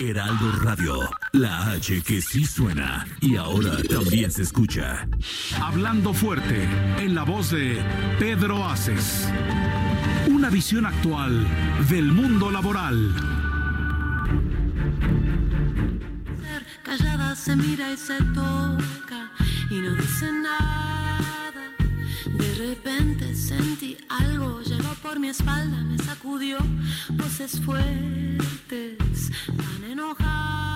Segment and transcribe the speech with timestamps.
[0.00, 0.98] Heraldo Radio,
[1.32, 5.06] la H que sí suena y ahora también se escucha.
[5.60, 6.66] Hablando fuerte,
[6.98, 7.78] en la voz de
[8.18, 9.28] Pedro Aces.
[10.30, 11.46] Una visión actual
[11.90, 13.14] del mundo laboral.
[16.82, 19.30] Callada se mira y se toca
[19.70, 20.89] y no dice nada.
[22.40, 26.56] De repente sentí algo, llegó por mi espalda, me sacudió
[27.10, 30.69] voces fuertes, tan enojadas.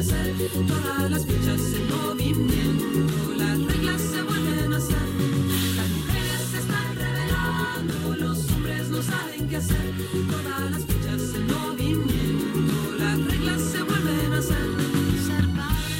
[0.00, 0.34] Hacer.
[0.66, 4.96] Todas las fichas en movimiento, las reglas se vuelven a hacer.
[5.76, 9.92] Las mujeres se están revelando, los hombres no saben qué hacer.
[10.30, 14.66] Todas las fichas en movimiento, las reglas se vuelven a hacer.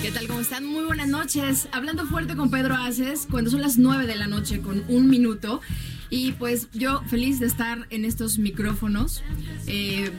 [0.03, 0.27] ¿Qué tal?
[0.29, 0.65] ¿Cómo están?
[0.65, 1.69] Muy buenas noches.
[1.71, 5.61] Hablando fuerte con Pedro Aces, cuando son las 9 de la noche con un minuto.
[6.09, 9.23] Y pues yo feliz de estar en estos micrófonos,
[9.69, 10.11] eh,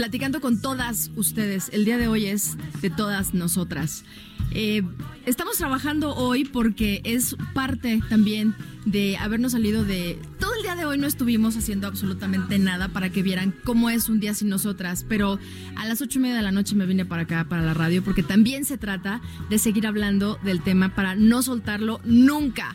[0.00, 1.68] platicando con todas ustedes.
[1.74, 4.02] El día de hoy es de todas nosotras.
[4.50, 4.82] Eh,
[5.26, 8.54] estamos trabajando hoy porque es parte también
[8.86, 10.18] de habernos salido de...
[10.38, 14.08] Todo el día de hoy no estuvimos haciendo absolutamente nada para que vieran cómo es
[14.08, 15.38] un día sin nosotras, pero
[15.76, 18.02] a las ocho y media de la noche me vine para acá, para la radio,
[18.02, 19.20] porque también se trata
[19.50, 22.74] de seguir hablando del tema para no soltarlo nunca.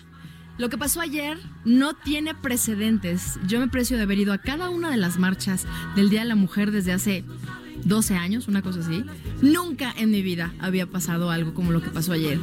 [0.58, 3.38] Lo que pasó ayer no tiene precedentes.
[3.46, 6.28] Yo me precio de haber ido a cada una de las marchas del Día de
[6.28, 7.26] la Mujer desde hace
[7.84, 9.04] 12 años, una cosa así.
[9.42, 12.40] Nunca en mi vida había pasado algo como lo que pasó ayer.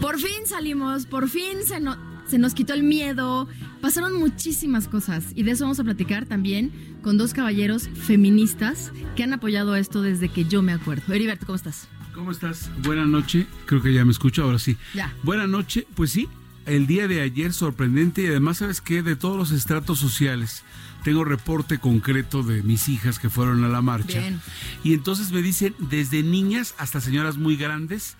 [0.00, 1.96] Por fin salimos, por fin se, no-
[2.26, 3.46] se nos quitó el miedo,
[3.82, 9.22] pasaron muchísimas cosas y de eso vamos a platicar también con dos caballeros feministas que
[9.22, 11.12] han apoyado esto desde que yo me acuerdo.
[11.12, 11.88] Heriberto, ¿cómo estás?
[12.14, 12.70] ¿Cómo estás?
[12.82, 13.46] Buenas noches.
[13.66, 14.76] Creo que ya me escucho, ahora sí.
[14.94, 15.12] Ya.
[15.22, 15.84] Buenas noches.
[15.94, 16.28] Pues sí,
[16.66, 19.02] el día de ayer sorprendente y además, ¿sabes qué?
[19.02, 20.62] De todos los estratos sociales.
[21.04, 24.20] Tengo reporte concreto de mis hijas que fueron a la marcha.
[24.20, 24.40] Bien.
[24.84, 28.16] Y entonces me dicen, desde niñas hasta señoras muy grandes,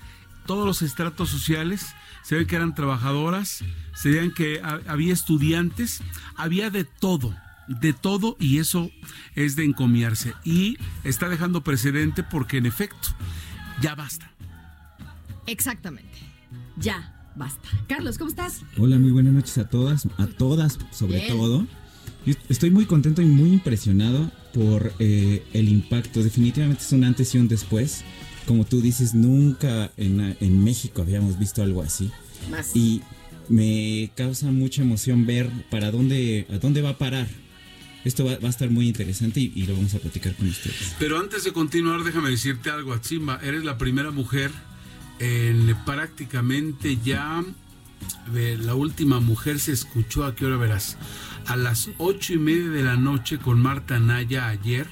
[0.46, 1.94] todos los estratos sociales,
[2.24, 3.62] se ven que eran trabajadoras,
[3.94, 6.00] se veían que ha- había estudiantes,
[6.36, 7.32] había de todo,
[7.68, 8.90] de todo y eso
[9.36, 10.34] es de encomiarse.
[10.44, 13.08] Y está dejando precedente porque en efecto,
[13.80, 14.28] ya basta.
[15.46, 16.18] Exactamente.
[16.76, 17.68] Ya, basta.
[17.88, 18.62] Carlos, ¿cómo estás?
[18.78, 21.28] Hola, muy buenas noches a todas, a todas sobre Bien.
[21.28, 21.66] todo.
[22.24, 26.22] Yo estoy muy contento y muy impresionado por eh, el impacto.
[26.22, 28.04] Definitivamente es un antes y un después.
[28.46, 32.10] Como tú dices, nunca en, en México habíamos visto algo así.
[32.50, 32.74] Más.
[32.76, 33.02] Y
[33.48, 37.28] me causa mucha emoción ver para dónde, a dónde va a parar.
[38.04, 40.94] Esto va, va a estar muy interesante y, y lo vamos a platicar con ustedes.
[40.98, 43.38] Pero antes de continuar, déjame decirte algo, Atzimba.
[43.42, 44.50] Eres la primera mujer
[45.22, 47.44] en prácticamente ya.
[48.34, 50.98] La última mujer se escuchó, ¿a qué hora verás?
[51.46, 54.88] A las ocho y media de la noche con Marta Naya ayer.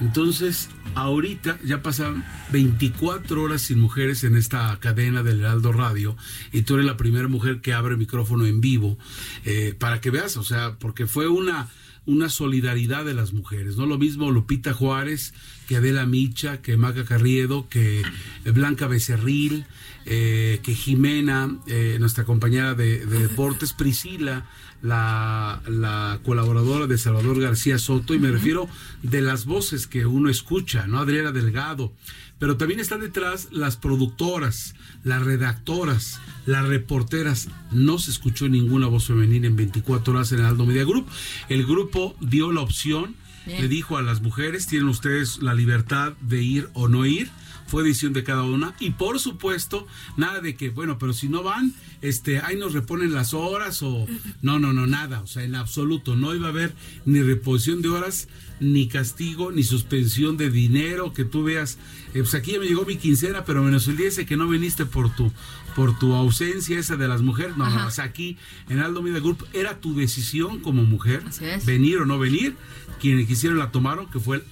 [0.00, 6.16] Entonces, ahorita ya pasan 24 horas sin mujeres en esta cadena del Heraldo Radio
[6.52, 8.98] y tú eres la primera mujer que abre micrófono en vivo
[9.44, 11.68] eh, para que veas, o sea, porque fue una,
[12.06, 13.86] una solidaridad de las mujeres, ¿no?
[13.86, 15.34] Lo mismo Lupita Juárez,
[15.66, 18.02] que Adela Micha, que Maca Carriedo, que
[18.44, 19.66] Blanca Becerril,
[20.04, 24.48] eh, que Jimena, eh, nuestra compañera de, de deportes, Priscila,
[24.82, 28.68] la, la colaboradora de Salvador García Soto, y me refiero
[29.02, 30.98] de las voces que uno escucha, ¿no?
[30.98, 31.92] Adriana Delgado.
[32.38, 34.74] Pero también están detrás las productoras,
[35.04, 37.48] las redactoras, las reporteras.
[37.70, 41.06] No se escuchó ninguna voz femenina en 24 horas en el Aldo Media Group.
[41.48, 43.16] El grupo dio la opción,
[43.46, 43.62] Bien.
[43.62, 47.30] le dijo a las mujeres, tienen ustedes la libertad de ir o no ir.
[47.68, 48.74] fue decisión de cada una.
[48.78, 53.12] Y por supuesto, nada de que, bueno, pero si no van, este, ahí nos reponen
[53.12, 54.06] las horas o...
[54.40, 55.20] No, no, no, nada.
[55.20, 56.14] O sea, en absoluto.
[56.14, 56.74] No iba a haber
[57.06, 58.28] ni reposición de horas,
[58.60, 61.78] ni castigo, ni suspensión de dinero, que tú veas,
[62.14, 64.48] eh, pues aquí ya me llegó mi quincena, pero menos el día ese que no
[64.48, 65.32] viniste por tu,
[65.74, 67.56] por tu ausencia esa de las mujeres.
[67.56, 68.38] No, no, o sea, aquí
[68.68, 71.22] en Aldo Media Group era tu decisión como mujer,
[71.64, 72.56] venir o no venir.
[73.00, 74.42] Quienes quisieron la tomaron, que fue,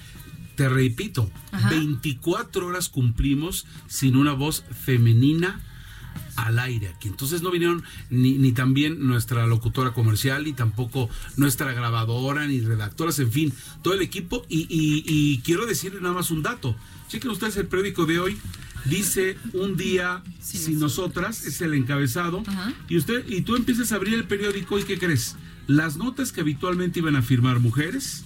[0.57, 1.31] te repito,
[1.71, 5.63] 24 horas cumplimos sin una voz femenina
[6.37, 7.09] al aire aquí.
[7.09, 13.19] Entonces no vinieron ni, ni también nuestra locutora comercial, ni tampoco nuestra grabadora, ni redactoras,
[13.19, 13.53] en fin,
[13.83, 14.45] todo el equipo.
[14.49, 16.77] Y, y, quiero decirle nada más un dato.
[17.09, 18.39] Chequen ustedes el periódico de hoy.
[18.85, 22.43] Dice un día sin, nosotras, es el encabezado.
[22.89, 25.37] Y usted, y tú empiezas a abrir el periódico y ¿qué crees?
[25.67, 28.25] Las notas que habitualmente iban a firmar mujeres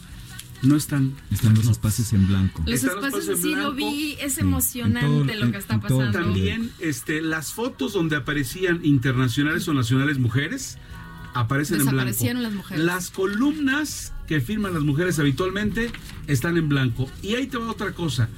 [0.62, 1.14] no están.
[1.30, 2.62] Están los espacios en blanco.
[2.66, 6.10] Los espacios, sí lo vi, es emocionante lo que está pasando.
[6.10, 10.78] También este, las fotos donde aparecían internacionales o nacionales mujeres
[11.34, 12.24] aparecen en blanco.
[12.34, 12.84] las mujeres.
[12.84, 15.90] Las columnas que firman las mujeres habitualmente
[16.26, 17.08] están en blanco.
[17.22, 18.28] Y ahí te va otra cosa.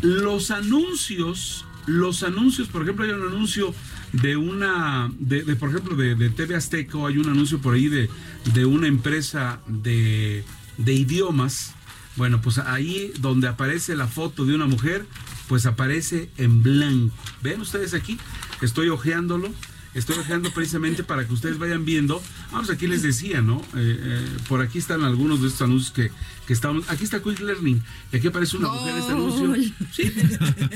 [0.00, 3.74] Los anuncios, los anuncios, por ejemplo, hay un anuncio
[4.12, 8.08] de una, de, por ejemplo, de, de TV Azteca, hay un anuncio por ahí de,
[8.54, 10.44] de una empresa de
[10.78, 11.74] de idiomas,
[12.16, 15.06] bueno, pues ahí donde aparece la foto de una mujer,
[15.46, 17.14] pues aparece en blanco.
[17.42, 18.18] ¿Ven ustedes aquí?
[18.60, 19.52] Estoy ojeándolo
[19.98, 22.22] estoy dejando precisamente para que ustedes vayan viendo.
[22.52, 23.60] Vamos, aquí les decía, ¿no?
[23.76, 26.10] Eh, eh, por aquí están algunos de estos anuncios que,
[26.46, 26.88] que estamos.
[26.88, 27.82] Aquí está Quick Learning.
[28.12, 29.72] Y aquí aparece una mujer en este anuncio.
[29.92, 30.12] Sí,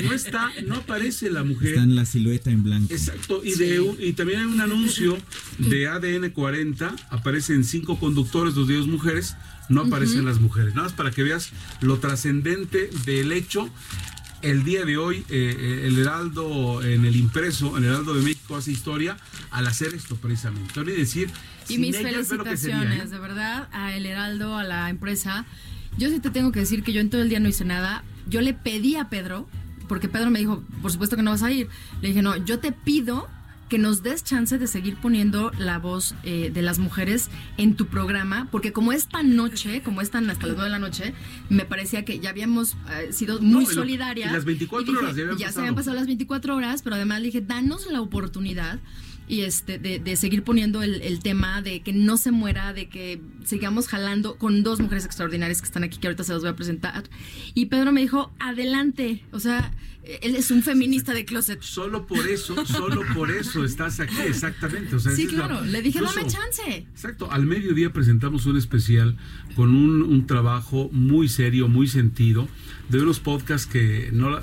[0.03, 1.71] no está, no aparece la mujer.
[1.71, 2.93] Está en la silueta en blanco.
[2.93, 3.41] Exacto.
[3.45, 5.17] Y, de, y también hay un anuncio
[5.59, 6.95] de ADN 40.
[7.11, 9.37] Aparecen cinco conductores, dos de ellos mujeres.
[9.69, 10.75] No aparecen las mujeres.
[10.75, 13.71] Nada más para que veas lo trascendente del hecho
[14.43, 18.57] el día de hoy eh, eh, el Heraldo en el impreso, el Heraldo de México
[18.57, 19.17] hace historia
[19.51, 20.73] al hacer esto precisamente.
[20.73, 21.31] Quiero decir,
[21.69, 23.09] y mis felicitaciones, ¿eh?
[23.09, 25.47] de verdad, a el Heraldo, a la empresa.
[25.97, 28.03] Yo sí te tengo que decir que yo en todo el día no hice nada.
[28.29, 29.49] Yo le pedí a Pedro,
[29.89, 31.69] porque Pedro me dijo, por supuesto que no vas a ir.
[32.01, 33.29] Le dije, no, yo te pido
[33.73, 37.87] que nos des chance de seguir poniendo la voz eh, de las mujeres en tu
[37.87, 41.15] programa, porque como esta noche, como están hasta las 9 de la noche,
[41.49, 44.31] me parecía que ya habíamos eh, sido muy solidarias.
[44.31, 48.03] las 24 horas ya, se habían pasado las 24 horas, pero además dije, danos la
[48.03, 48.79] oportunidad
[49.29, 53.89] y este de, seguir poniendo el, tema de que no se muera, de que sigamos
[53.89, 57.05] jalando con dos mujeres extraordinarias que están aquí, que ahorita se los voy a presentar.
[57.55, 59.73] Y Pedro me dijo, adelante, o sea,
[60.05, 61.63] él es un feminista de closet.
[61.63, 64.97] Solo por eso, solo por eso estás aquí, exactamente.
[64.97, 66.87] O sea, sí, claro, le dije, dame chance.
[66.91, 69.17] Exacto, al mediodía presentamos un especial
[69.55, 72.49] con un, un trabajo muy serio, muy sentido
[72.89, 74.39] de unos podcasts que, no,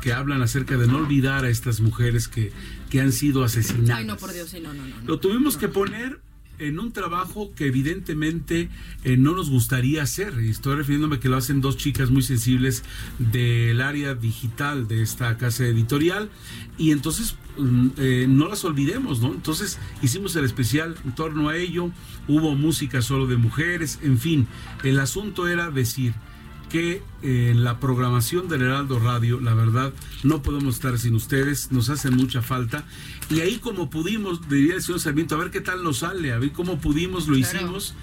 [0.00, 2.50] que hablan acerca de no olvidar a estas mujeres que,
[2.90, 3.98] que han sido asesinadas.
[3.98, 4.96] Ay, no, por Dios, sí, no, no, no.
[5.06, 6.20] Lo tuvimos que poner
[6.58, 8.68] en un trabajo que evidentemente
[9.04, 10.34] eh, no nos gustaría hacer.
[10.42, 12.82] Y estoy refiriéndome que lo hacen dos chicas muy sensibles
[13.18, 16.30] del área digital de esta casa editorial.
[16.76, 19.32] Y entonces mm, eh, no las olvidemos, ¿no?
[19.32, 21.90] Entonces hicimos el especial en torno a ello.
[22.26, 24.48] Hubo música solo de mujeres, en fin.
[24.82, 26.14] El asunto era decir,
[26.68, 29.92] que en la programación del Heraldo Radio, la verdad,
[30.22, 32.84] no podemos estar sin ustedes, nos hacen mucha falta.
[33.30, 36.38] Y ahí como pudimos, diría el señor Sarmiento, a ver qué tal nos sale, a
[36.38, 37.94] ver cómo pudimos, lo hicimos,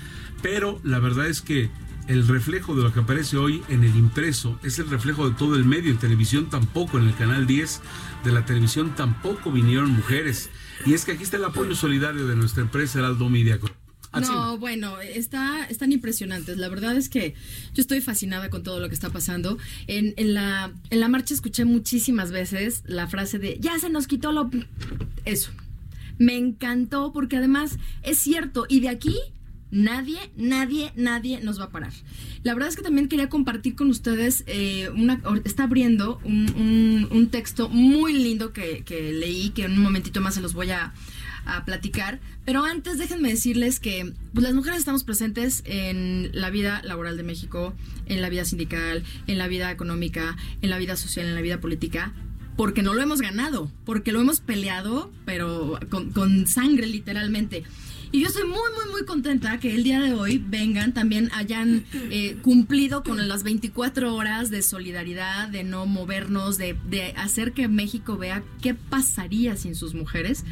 [0.41, 1.69] pero la verdad es que
[2.07, 5.55] el reflejo de lo que aparece hoy en el impreso es el reflejo de todo
[5.55, 7.81] el medio, en televisión tampoco, en el canal 10
[8.23, 10.49] de la televisión tampoco vinieron mujeres.
[10.85, 13.59] Y es que aquí está el apoyo solidario de nuestra empresa Heraldo Media.
[14.21, 16.57] No, bueno, está, están impresionantes.
[16.57, 17.33] La verdad es que
[17.73, 19.57] yo estoy fascinada con todo lo que está pasando.
[19.87, 24.07] En, en, la, en la marcha escuché muchísimas veces la frase de, ya se nos
[24.07, 24.49] quitó lo...
[25.25, 25.51] Eso.
[26.17, 28.65] Me encantó porque además es cierto.
[28.69, 29.17] Y de aquí
[29.71, 31.91] nadie, nadie, nadie nos va a parar.
[32.43, 37.27] La verdad es que también quería compartir con ustedes, eh, una, está abriendo un, un,
[37.27, 40.93] texto muy lindo que, que, leí, que en un momentito más se los voy a,
[41.45, 42.19] a platicar.
[42.45, 47.23] Pero antes déjenme decirles que pues, las mujeres estamos presentes en la vida laboral de
[47.23, 47.73] México,
[48.07, 51.59] en la vida sindical, en la vida económica, en la vida social, en la vida
[51.59, 52.13] política,
[52.55, 57.63] porque no lo hemos ganado, porque lo hemos peleado, pero con, sangre literalmente.
[58.11, 61.83] Y yo estoy muy, muy, muy contenta que el día de hoy vengan, también hayan
[61.93, 67.67] eh, cumplido con las 24 horas de solidaridad, de no movernos, de, de hacer que
[67.67, 70.45] México vea qué pasaría sin sus mujeres.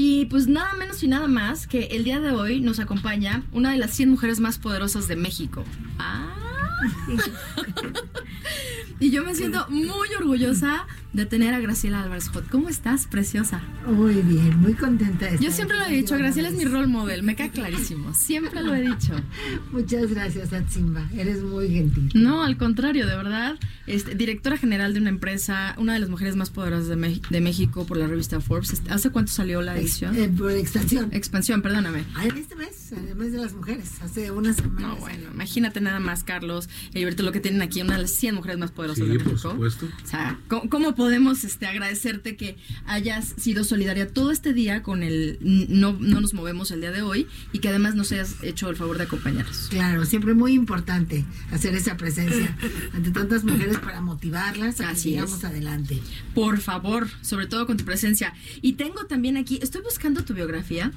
[0.00, 3.72] Y pues nada menos y nada más que el día de hoy nos acompaña una
[3.72, 5.64] de las 100 mujeres más poderosas de México.
[5.98, 6.47] Ah
[9.00, 12.48] y yo me siento muy orgullosa de tener a Graciela Álvarez Hot.
[12.48, 13.62] ¿Cómo estás, preciosa?
[13.86, 16.86] Muy bien, muy contenta de estar Yo siempre lo he dicho, Graciela es mi role
[16.86, 18.14] model, me queda clarísimo.
[18.14, 19.14] Siempre lo he dicho.
[19.72, 21.08] Muchas gracias, Atsimba.
[21.16, 22.10] Eres muy gentil.
[22.14, 23.58] No, al contrario, de verdad.
[23.86, 27.86] Este, directora general de una empresa, una de las mujeres más poderosas de, de México
[27.86, 28.74] por la revista Forbes.
[28.74, 30.14] Este, ¿Hace cuánto salió la edición?
[30.16, 31.08] Eh, por expansión.
[31.12, 32.04] Expansión, perdóname.
[32.14, 34.80] Ah, este mes, el mes de las mujeres, hace unas semanas.
[34.80, 38.12] No, bueno, imagínate nada más, Carlos, y Heriberto, lo que tienen aquí, una de las
[38.12, 39.30] 100 mujeres más poderosas sí, de México.
[39.30, 39.86] por supuesto.
[40.04, 45.02] O sea, ¿cómo, cómo podemos este, agradecerte que hayas sido solidaria todo este día con
[45.02, 48.68] el no, no nos movemos el día de hoy y que además nos hayas hecho
[48.70, 49.68] el favor de acompañarnos?
[49.70, 52.56] Claro, siempre muy importante hacer esa presencia
[52.94, 55.44] ante tantas mujeres para motivarlas a Así que sigamos es.
[55.44, 56.00] adelante.
[56.34, 58.32] Por favor, sobre todo con tu presencia.
[58.62, 60.92] Y tengo también aquí, estoy buscando tu biografía.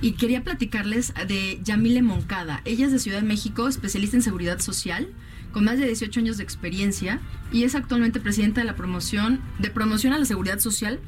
[0.00, 2.60] Y quería platicarles de Yamile Moncada.
[2.64, 5.08] Ella es de Ciudad de México, especialista en seguridad social,
[5.52, 7.18] con más de 18 años de experiencia
[7.50, 11.00] y es actualmente presidenta de la promoción de promoción a la seguridad social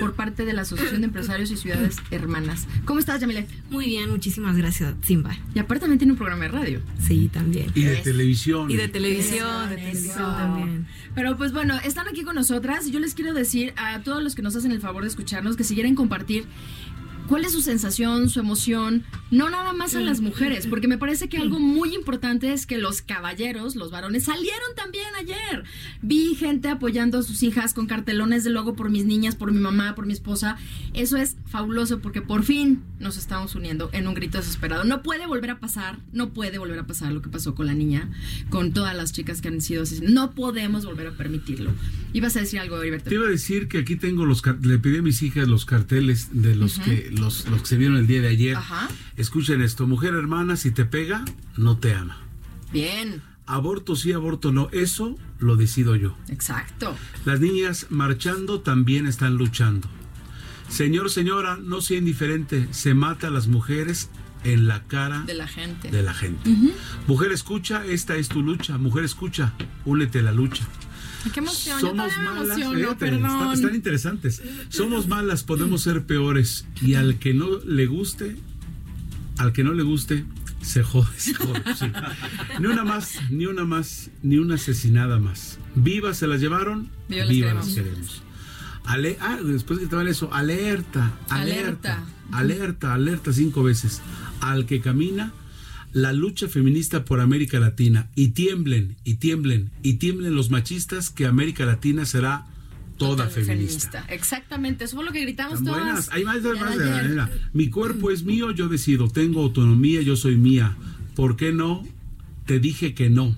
[0.00, 2.66] por parte de la Asociación de Empresarios y Ciudades Hermanas.
[2.84, 3.46] ¿Cómo estás, Yamile?
[3.70, 5.36] Muy bien, muchísimas gracias, Simba.
[5.54, 6.80] Y aparte también tiene un programa de radio.
[7.00, 7.70] Sí, también.
[7.76, 8.68] Y de televisión.
[8.70, 10.36] Y de televisión, de Eso, televisión eso.
[10.36, 10.86] también.
[11.14, 14.34] Pero pues bueno, están aquí con nosotras y yo les quiero decir a todos los
[14.34, 16.46] que nos hacen el favor de escucharnos que si quieren compartir
[17.28, 21.28] cuál es su sensación, su emoción, no nada más a las mujeres, porque me parece
[21.28, 25.64] que algo muy importante es que los caballeros, los varones, salieron también ayer.
[26.02, 29.60] Vi gente apoyando a sus hijas con cartelones de logo por mis niñas, por mi
[29.60, 30.56] mamá, por mi esposa.
[30.94, 34.84] Eso es fabuloso porque por fin nos estamos uniendo en un grito desesperado.
[34.84, 37.74] No puede volver a pasar, no puede volver a pasar lo que pasó con la
[37.74, 38.10] niña,
[38.50, 40.14] con todas las chicas que han sido asesinadas.
[40.14, 41.72] No podemos volver a permitirlo.
[42.12, 43.08] Ibas a decir algo, Heriberto.
[43.08, 46.28] Te iba a decir que aquí tengo los le pedí a mis hijas los carteles
[46.32, 48.56] de los que los, los que se vieron el día de ayer.
[48.56, 48.88] Ajá.
[49.16, 51.24] Escuchen esto, mujer hermana, si te pega,
[51.56, 52.18] no te ama.
[52.72, 56.16] Bien, Aborto sí, aborto no, eso lo decido yo.
[56.28, 56.96] exacto.
[57.24, 59.88] Las niñas marchando también están luchando.
[60.68, 64.08] Señor, señora, no sea indiferente, se mata a las mujeres
[64.44, 65.90] en la cara De la gente.
[65.90, 66.50] de la gente.
[67.06, 68.78] Mujer escucha, esta es tu lucha.
[68.78, 69.52] Mujer escucha,
[69.84, 70.64] únete a la lucha.
[71.32, 71.80] Qué emoción.
[71.80, 73.24] Somos malas, emociono, fíjate, perdón.
[73.30, 74.42] están, están interesantes.
[74.68, 76.66] Somos malas, podemos ser peores.
[76.80, 78.36] Y al que no le guste,
[79.38, 80.24] al que no le guste,
[80.62, 81.62] se jode, se jode.
[81.76, 81.86] sí.
[82.60, 85.58] Ni una más, ni una más, ni una asesinada más.
[85.74, 87.96] Vivas se las llevaron, Viva vivas las las queremos.
[87.98, 88.22] queremos.
[88.84, 92.04] Ale- ah, después que te vale eso, alerta, alerta, Alerta.
[92.32, 94.00] alerta, alerta cinco veces.
[94.40, 95.32] Al que camina
[95.92, 101.26] la lucha feminista por América Latina y tiemblen, y tiemblen, y tiemblen los machistas que
[101.26, 102.46] América Latina será
[102.98, 104.04] toda Total feminista.
[104.08, 105.82] Exactamente, eso fue lo que gritamos Tan todas.
[105.82, 106.08] buenas.
[106.12, 107.02] Hay más de más de de ayer.
[107.16, 107.30] manera.
[107.52, 109.08] Mi cuerpo es mío, yo decido.
[109.08, 110.76] Tengo autonomía, yo soy mía.
[111.14, 111.86] ¿Por qué no?
[112.46, 113.36] Te dije que no.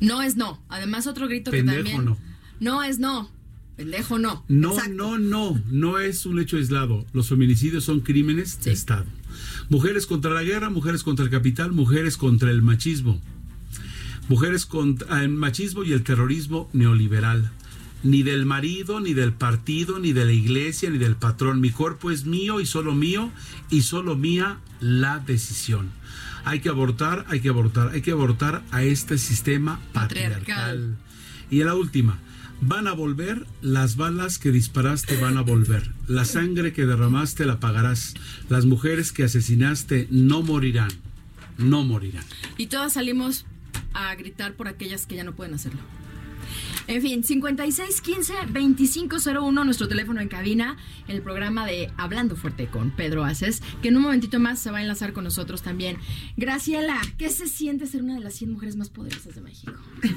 [0.00, 0.62] No es no.
[0.68, 2.04] Además, otro grito Pendejo que también.
[2.04, 2.18] no.
[2.60, 3.30] No es no.
[3.76, 4.44] Pendejo no.
[4.48, 4.92] No, Exacto.
[4.94, 5.62] no, no.
[5.70, 7.06] No es un hecho aislado.
[7.12, 9.06] Los feminicidios son crímenes de Estado.
[9.68, 13.20] Mujeres contra la guerra, mujeres contra el capital, mujeres contra el machismo.
[14.28, 17.50] Mujeres contra el machismo y el terrorismo neoliberal.
[18.02, 21.60] Ni del marido, ni del partido, ni de la iglesia, ni del patrón.
[21.60, 23.30] Mi cuerpo es mío y solo mío
[23.70, 25.90] y solo mía la decisión.
[26.44, 30.38] Hay que abortar, hay que abortar, hay que abortar a este sistema Patriarcal.
[30.40, 30.96] patriarcal.
[31.50, 32.18] Y la última,
[32.60, 37.60] van a volver, las balas que disparaste van a volver, la sangre que derramaste la
[37.60, 38.14] pagarás,
[38.48, 40.90] las mujeres que asesinaste no morirán,
[41.56, 42.24] no morirán.
[42.56, 43.46] Y todas salimos
[43.94, 45.80] a gritar por aquellas que ya no pueden hacerlo.
[46.88, 53.62] En fin, 5615-2501, nuestro teléfono en cabina, el programa de Hablando Fuerte con Pedro Aces,
[53.82, 55.98] que en un momentito más se va a enlazar con nosotros también.
[56.38, 59.74] Graciela, ¿qué se siente ser una de las 100 mujeres más poderosas de México?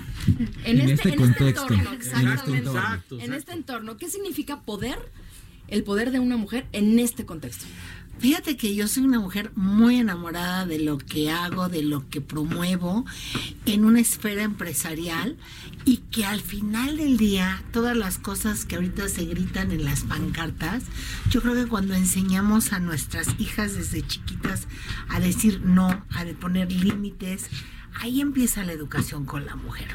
[0.63, 2.57] En este contexto, entorno, en este exactamente.
[2.59, 2.79] entorno.
[2.79, 3.37] Exacto, En exacto.
[3.37, 4.97] este entorno, ¿qué significa poder?
[5.67, 7.65] El poder de una mujer en este contexto.
[8.21, 12.21] Fíjate que yo soy una mujer muy enamorada de lo que hago, de lo que
[12.21, 13.03] promuevo
[13.65, 15.37] en una esfera empresarial
[15.85, 20.01] y que al final del día todas las cosas que ahorita se gritan en las
[20.01, 20.83] pancartas,
[21.31, 24.67] yo creo que cuando enseñamos a nuestras hijas desde chiquitas
[25.09, 27.47] a decir no, a poner límites,
[28.01, 29.87] ahí empieza la educación con la mujer.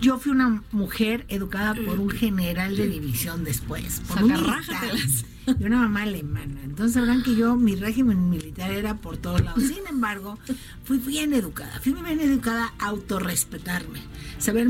[0.00, 4.96] Yo fui una mujer educada por un general de división después, por un militar.
[5.58, 6.60] y una mamá alemana.
[6.64, 9.62] Entonces sabrán que yo, mi régimen militar era por todos lados.
[9.62, 10.38] Sin embargo,
[10.84, 11.80] fui bien educada.
[11.80, 14.00] Fui bien educada a autorrespetarme.
[14.38, 14.68] Saber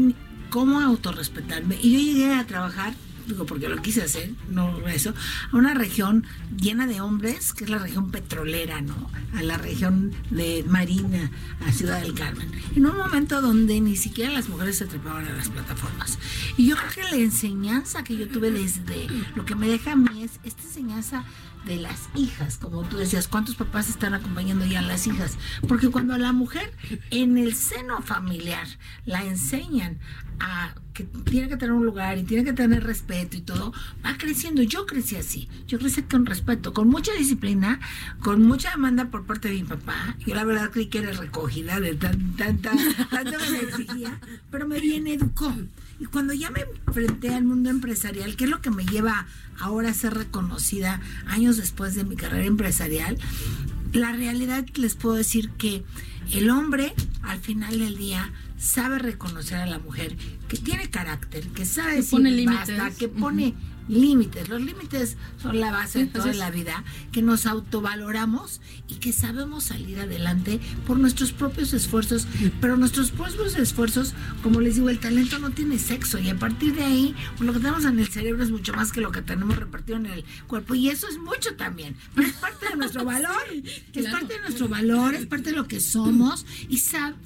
[0.50, 1.78] cómo autorrespetarme.
[1.80, 2.94] Y yo llegué a trabajar
[3.46, 5.14] porque lo quise hacer, no eso,
[5.52, 6.24] a una región
[6.56, 9.10] llena de hombres, que es la región petrolera, ¿no?
[9.34, 11.30] A la región de Marina,
[11.66, 12.50] a Ciudad del Carmen.
[12.74, 16.18] En un momento donde ni siquiera las mujeres se trepaban a las plataformas.
[16.56, 19.96] Y yo creo que la enseñanza que yo tuve desde lo que me deja a
[19.96, 21.24] mí es esta enseñanza
[21.66, 25.36] de las hijas, como tú decías, ¿cuántos papás están acompañando ya a las hijas?
[25.66, 26.72] Porque cuando a la mujer
[27.10, 28.66] en el seno familiar
[29.04, 29.98] la enseñan
[30.38, 33.72] a que tiene que tener un lugar y tiene que tener respeto y todo,
[34.04, 34.62] va creciendo.
[34.62, 37.80] Yo crecí así, yo crecí con respeto, con mucha disciplina,
[38.20, 40.16] con mucha demanda por parte de mi papá.
[40.24, 42.72] Yo la verdad creí que era recogida de tan, tanta,
[43.10, 44.20] tanto que me exigía,
[44.50, 45.52] pero me bien educó.
[45.98, 49.26] Y cuando ya me enfrenté al mundo empresarial, que es lo que me lleva
[49.58, 53.18] ahora a ser reconocida años después de mi carrera empresarial,
[53.92, 55.84] la realidad les puedo decir que
[56.32, 60.16] el hombre al final del día sabe reconocer a la mujer
[60.48, 62.76] que tiene carácter, que sabe Que decir pone límites.
[62.78, 63.54] basta, que pone
[63.88, 64.48] límites.
[64.48, 69.64] Los límites son la base de toda la vida, que nos autovaloramos y que sabemos
[69.64, 72.26] salir adelante por nuestros propios esfuerzos,
[72.60, 76.74] pero nuestros propios esfuerzos, como les digo, el talento no tiene sexo y a partir
[76.74, 79.22] de ahí, pues, lo que tenemos en el cerebro es mucho más que lo que
[79.22, 83.04] tenemos repartido en el cuerpo y eso es mucho también, pero es parte de nuestro
[83.04, 84.18] valor, es claro.
[84.18, 86.78] parte de nuestro valor, es parte de lo que somos y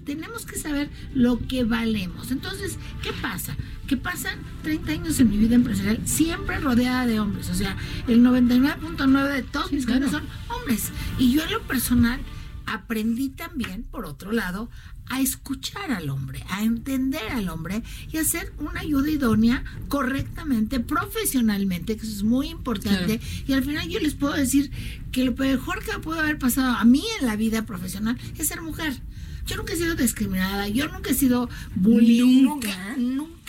[0.04, 2.30] tenemos que saber lo que valemos.
[2.30, 3.56] Entonces, ¿qué pasa?
[3.90, 8.22] Que pasan 30 años en mi vida empresarial siempre rodeada de hombres, o sea, el
[8.22, 12.20] 99.9 de todos mis clientes son hombres y yo en lo personal
[12.66, 14.70] aprendí también, por otro lado,
[15.08, 17.82] a escuchar al hombre, a entender al hombre
[18.12, 23.20] y a hacer una ayuda idónea correctamente, profesionalmente, que eso es muy importante.
[23.48, 24.70] Y al final yo les puedo decir
[25.10, 28.62] que lo mejor que pudo haber pasado a mí en la vida profesional es ser
[28.62, 29.02] mujer.
[29.46, 32.94] Yo nunca he sido discriminada, yo nunca he sido bullying, Nunca.
[32.96, 33.39] nunca,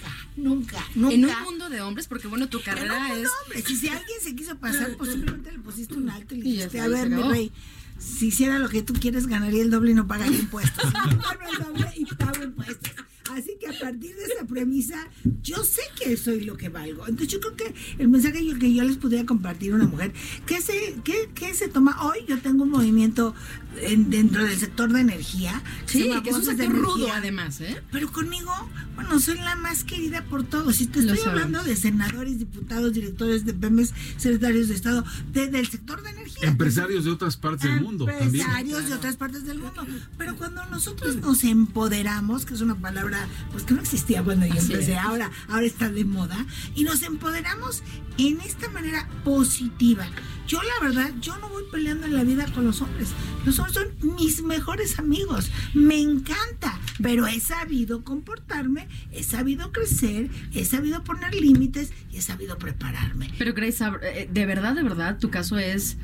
[0.42, 1.16] nunca, nunca.
[1.16, 3.30] En un mundo de hombres, porque bueno, tu En un carrera mundo, es...
[3.44, 6.50] hombre, si, si alguien se quiso pasar, pues simplemente le pusiste un alto y le
[6.50, 7.52] Y dijiste, a y ver, mi rey,
[8.00, 10.86] si hiciera lo que tú quieres, ganaría el doble y no pagaría impuestos.
[10.94, 12.92] No gano el doble y pago impuestos.
[13.38, 15.08] Así que a partir de esa premisa,
[15.42, 17.08] yo sé que soy lo que valgo.
[17.08, 20.14] Entonces yo creo que el mensaje yo- que yo les podría compartir a una mujer,
[20.46, 23.34] que se, que, que se toma hoy, yo tengo un movimiento
[23.82, 25.62] en- dentro del sector de energía.
[25.86, 27.82] Sí, que es un sector rudo además, ¿eh?
[27.92, 28.52] Pero conmigo,
[28.96, 30.76] bueno, soy la más querida por todos.
[30.76, 35.48] Si te Lo estoy hablando de senadores, diputados, directores de PEMES, secretarios de Estado, de-
[35.48, 36.50] del sector de energía.
[36.50, 38.26] Empresarios de otras partes del mundo también.
[38.28, 39.86] Empresarios de otras partes del mundo.
[40.18, 43.21] Pero cuando nosotros nos empoderamos, que es una palabra
[43.52, 44.98] pues que no existía cuando yo Así empecé, es.
[45.00, 47.84] ahora, ahora está de moda, y nos empoderamos
[48.18, 50.06] en esta manera positiva.
[50.48, 53.10] Yo la verdad, yo no voy peleando en la vida con los hombres.
[53.46, 55.50] Los hombres son mis mejores amigos.
[55.74, 62.22] Me encanta, pero he sabido comportarme, he sabido crecer, he sabido poner límites y he
[62.22, 63.32] sabido prepararme.
[63.38, 63.86] Pero Grace,
[64.30, 65.98] de verdad, de verdad, tu caso es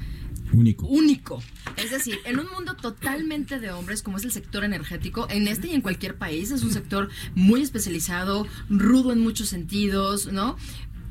[0.53, 0.87] Único.
[0.87, 1.43] único.
[1.77, 5.67] Es decir, en un mundo totalmente de hombres, como es el sector energético, en este
[5.67, 10.57] y en cualquier país, es un sector muy especializado, rudo en muchos sentidos, ¿no?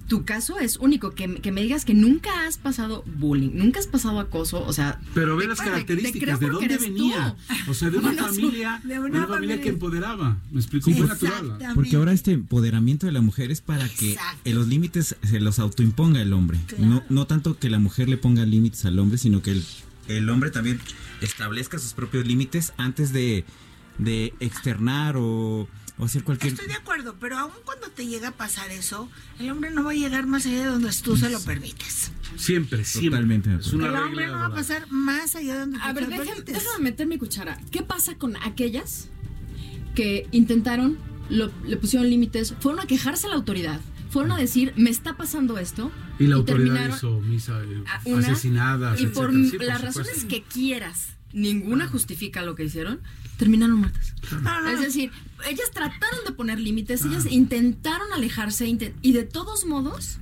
[0.08, 3.88] Tu caso es único, que, que me digas que nunca has pasado bullying, nunca has
[3.88, 5.00] pasado acoso, o sea...
[5.14, 7.36] Pero ve las características, ¿de dónde venía?
[7.64, 7.70] tú.
[7.70, 10.36] O sea, de una Bueno, familia, de una una, familia familia- que empoderaba.
[10.52, 11.58] Me explico, muy natural.
[11.74, 15.58] Porque ahora este empoderamiento de la mujer es para que eh, los límites se los
[15.58, 16.60] autoimponga el hombre.
[16.68, 16.84] Claro.
[16.86, 19.64] No, no tanto que la mujer le ponga límites al hombre, sino que el,
[20.06, 20.78] el hombre también
[21.20, 23.44] establezca sus propios límites antes de,
[23.98, 26.52] de externar o, o hacer cualquier...
[26.52, 29.92] Estoy de acuerdo, pero aun cuando te llega a pasar eso, el hombre no va
[29.92, 32.12] a llegar más allá de donde tú se lo permites.
[32.36, 33.10] Siempre, siempre.
[33.10, 35.94] Totalmente Es una el hombre no va a pasar más allá de donde A tú
[35.94, 36.62] ver, se lo déjame, permites.
[36.64, 37.58] déjame meter mi cuchara.
[37.70, 39.08] ¿Qué pasa con aquellas
[39.94, 40.98] que intentaron,
[41.30, 43.80] lo- le pusieron límites, fueron a quejarse a la autoridad,
[44.10, 45.90] fueron a decir, me está pasando esto?
[46.18, 49.32] Y la autoridad terminaron hizo misa, eh, una, asesinadas, Y por.
[49.32, 53.00] Sí, las razones que quieras, ninguna justifica lo que hicieron,
[53.38, 54.14] terminaron muertas.
[54.42, 55.10] No, no, Es decir,
[55.48, 60.18] ellas trataron de poner límites, ellas intentaron alejarse y de todos modos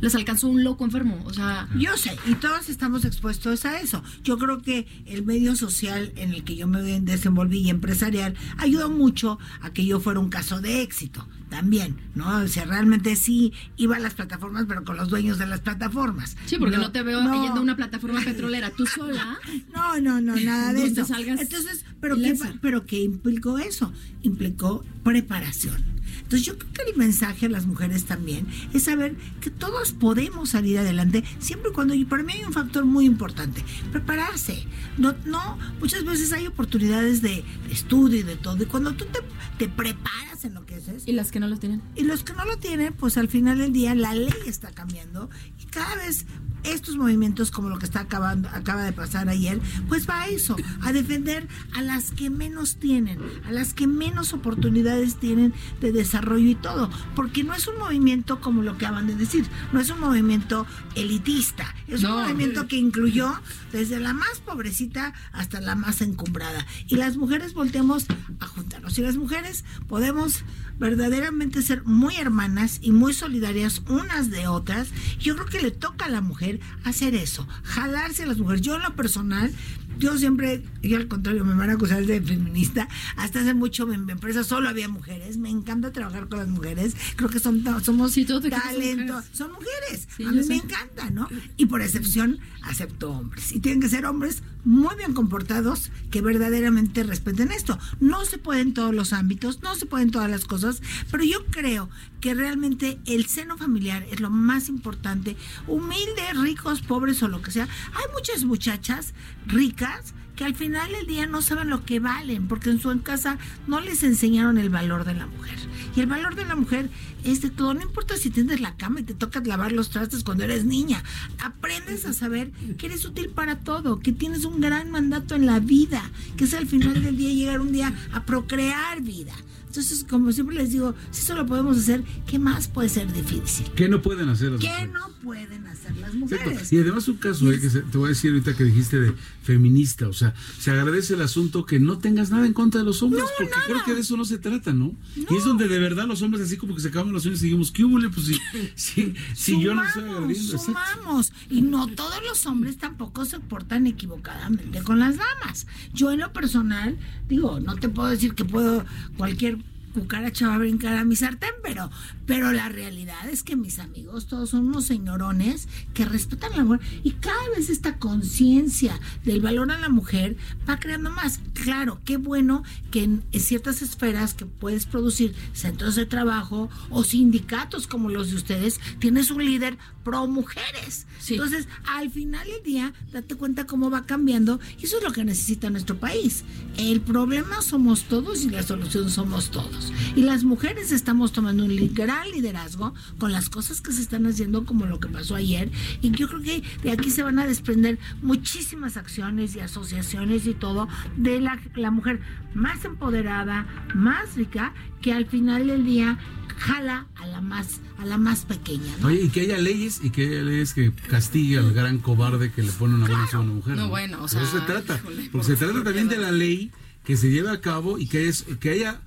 [0.00, 1.22] les alcanzó un loco enfermo.
[1.24, 4.02] O sea, Yo sé, y todos estamos expuestos a eso.
[4.22, 8.90] Yo creo que el medio social en el que yo me desenvolví y empresarial ayudó
[8.90, 12.38] mucho a que yo fuera un caso de éxito también, ¿no?
[12.42, 16.36] O sea, realmente sí iba a las plataformas, pero con los dueños de las plataformas.
[16.46, 17.42] sí, porque no, te veo no.
[17.42, 19.38] yendo a una plataforma petrolera tú sola.
[19.74, 21.04] No, no, no, nada de eso.
[21.04, 23.92] salgas Entonces, ¿pero qué, ¿pero qué implicó eso?
[24.22, 25.93] Implicó preparación.
[26.22, 30.50] Entonces yo creo que el mensaje a las mujeres también es saber que todos podemos
[30.50, 34.64] salir adelante siempre y cuando, y para mí hay un factor muy importante, prepararse.
[34.98, 39.04] No, no, muchas veces hay oportunidades de, de estudio y de todo, y cuando tú
[39.06, 39.20] te,
[39.58, 41.82] te preparas en lo que haces, ¿Y las que no los tienen?
[41.96, 45.30] y los que no lo tienen, pues al final del día la ley está cambiando
[45.60, 46.26] y cada vez
[46.64, 50.56] estos movimientos como lo que está acabando acaba de pasar ayer, pues va a eso,
[50.82, 56.48] a defender a las que menos tienen, a las que menos oportunidades tienen de desarrollo
[56.48, 59.90] y todo, porque no es un movimiento como lo que acaban de decir, no es
[59.90, 63.32] un movimiento elitista, es un movimiento que incluyó
[63.72, 66.66] desde la más pobrecita hasta la más encumbrada.
[66.86, 68.06] Y las mujeres volteamos
[68.40, 68.98] a juntarnos.
[68.98, 70.44] Y las mujeres podemos
[70.78, 74.88] verdaderamente ser muy hermanas y muy solidarias unas de otras.
[75.18, 78.62] Yo creo que le toca a la mujer hacer eso, jalarse a las mujeres.
[78.62, 79.52] Yo en lo personal,
[79.98, 82.88] yo siempre, yo al contrario, me van a acusar de feminista.
[83.16, 85.36] Hasta hace mucho en mi empresa solo había mujeres.
[85.36, 86.94] Me encanta trabajar con las mujeres.
[87.16, 88.48] Creo que son, somos Sí, talento.
[88.52, 89.24] mujeres.
[89.32, 90.08] Son mujeres.
[90.16, 90.48] Sí, a mí sé.
[90.48, 91.28] me encanta, ¿no?
[91.56, 93.52] Y por excepción, acepto hombres.
[93.52, 97.78] Y tienen que ser hombres muy bien comportados que verdaderamente respeten esto.
[98.00, 100.80] No se puede en todos los ámbitos, no se pueden todas las cosas,
[101.10, 101.90] pero yo creo
[102.24, 105.36] que realmente el seno familiar es lo más importante.
[105.66, 107.68] Humilde, ricos, pobres o lo que sea.
[107.92, 109.12] Hay muchas muchachas
[109.46, 113.36] ricas que al final del día no saben lo que valen, porque en su casa
[113.66, 115.58] no les enseñaron el valor de la mujer.
[115.94, 116.88] Y el valor de la mujer
[117.24, 120.24] es de todo, no importa si tienes la cama y te toca lavar los trastes
[120.24, 121.04] cuando eres niña,
[121.40, 125.60] aprendes a saber que eres útil para todo, que tienes un gran mandato en la
[125.60, 129.34] vida, que es al final del día llegar un día a procrear vida.
[129.76, 133.66] Entonces, como siempre les digo, si eso lo podemos hacer, ¿qué más puede ser difícil?
[133.74, 134.92] ¿Qué no pueden hacer las ¿Qué mujeres?
[134.92, 136.16] no pueden hacer las Exacto.
[136.44, 136.72] mujeres?
[136.72, 139.12] Y además un caso eh, que se- te voy a decir ahorita que dijiste de
[139.42, 143.02] feminista, o sea, se agradece el asunto que no tengas nada en contra de los
[143.02, 144.94] hombres, porque creo que de eso no se trata, ¿no?
[145.16, 147.46] Y es donde de verdad los hombres así como que se acaban las uñas y
[147.46, 147.98] dijimos, ¿qué hubo?
[148.14, 148.38] Pues si,
[148.76, 150.52] si, si yo no estoy Sumamos, agrediendo.
[150.52, 150.80] exacto.
[151.00, 151.32] sumamos.
[151.50, 155.66] Y no todos los hombres tampoco se portan equivocadamente con las damas.
[155.92, 156.96] Yo en lo personal,
[157.28, 158.84] digo, no te puedo decir que puedo
[159.16, 159.58] cualquier
[159.94, 161.90] cucaracha va a brincar a mi sartén, pero,
[162.26, 166.80] pero la realidad es que mis amigos todos son unos señorones que respetan la mujer
[167.02, 170.36] y cada vez esta conciencia del valor a la mujer
[170.68, 171.40] va creando más.
[171.52, 177.86] Claro, qué bueno que en, ciertas esferas que puedes producir centros de trabajo o sindicatos
[177.86, 181.06] como los de ustedes, tienes un líder pro mujeres.
[181.18, 181.34] Sí.
[181.34, 185.24] Entonces, al final del día, date cuenta cómo va cambiando y eso es lo que
[185.24, 186.44] necesita nuestro país.
[186.76, 189.92] El problema somos todos y la solución somos todos.
[190.16, 194.26] Y las mujeres estamos tomando un li- gran liderazgo con las cosas que se están
[194.26, 197.46] haciendo como lo que pasó ayer y yo creo que de aquí se van a
[197.46, 202.20] desprender muchísimas acciones y asociaciones y todo de la, la mujer
[202.54, 204.72] más empoderada, más rica,
[205.02, 206.18] que al final del día
[206.56, 208.96] jala a la más a la más pequeña.
[209.00, 209.08] ¿no?
[209.08, 212.62] Oye, y que haya leyes y que haya leyes que castigue al gran cobarde que
[212.62, 213.76] le pone una buena a una mujer.
[213.76, 214.96] No, bueno, o sea, eso se trata.
[214.96, 216.70] híjole, porque por se trata también de la ley
[217.04, 219.00] que se lleve a cabo y que, es, que haya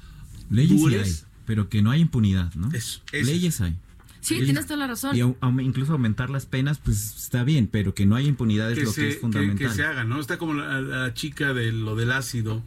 [0.49, 2.71] Leyes pero que no hay impunidad, ¿no?
[2.73, 3.75] Eso, eso Leyes hay.
[4.19, 5.15] Sí, Leyes- tienes toda la razón.
[5.15, 5.21] Y
[5.63, 8.91] incluso aumentar las penas, pues está bien, pero que no haya impunidad es que lo
[8.91, 9.69] se, que es que- fundamental.
[9.69, 10.19] que se haga, ¿no?
[10.19, 12.61] Está como la, la chica de lo del ácido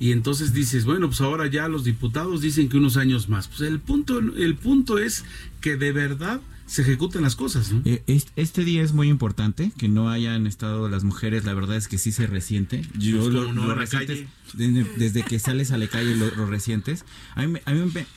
[0.00, 3.46] y entonces dices, bueno, pues ahora ya los diputados dicen que unos años más.
[3.48, 5.24] Pues el punto, el punto es
[5.60, 7.82] que de verdad se ejecuten las cosas, ¿no?
[7.84, 11.76] Eh, est- Este día es muy importante que no hayan estado las mujeres, la verdad
[11.76, 12.82] es que sí se resiente.
[12.98, 14.24] Yo Pues, lo, no, resientes
[14.54, 17.04] desde, desde que sales a la calle lo, lo resientes.
[17.34, 17.72] A mí, a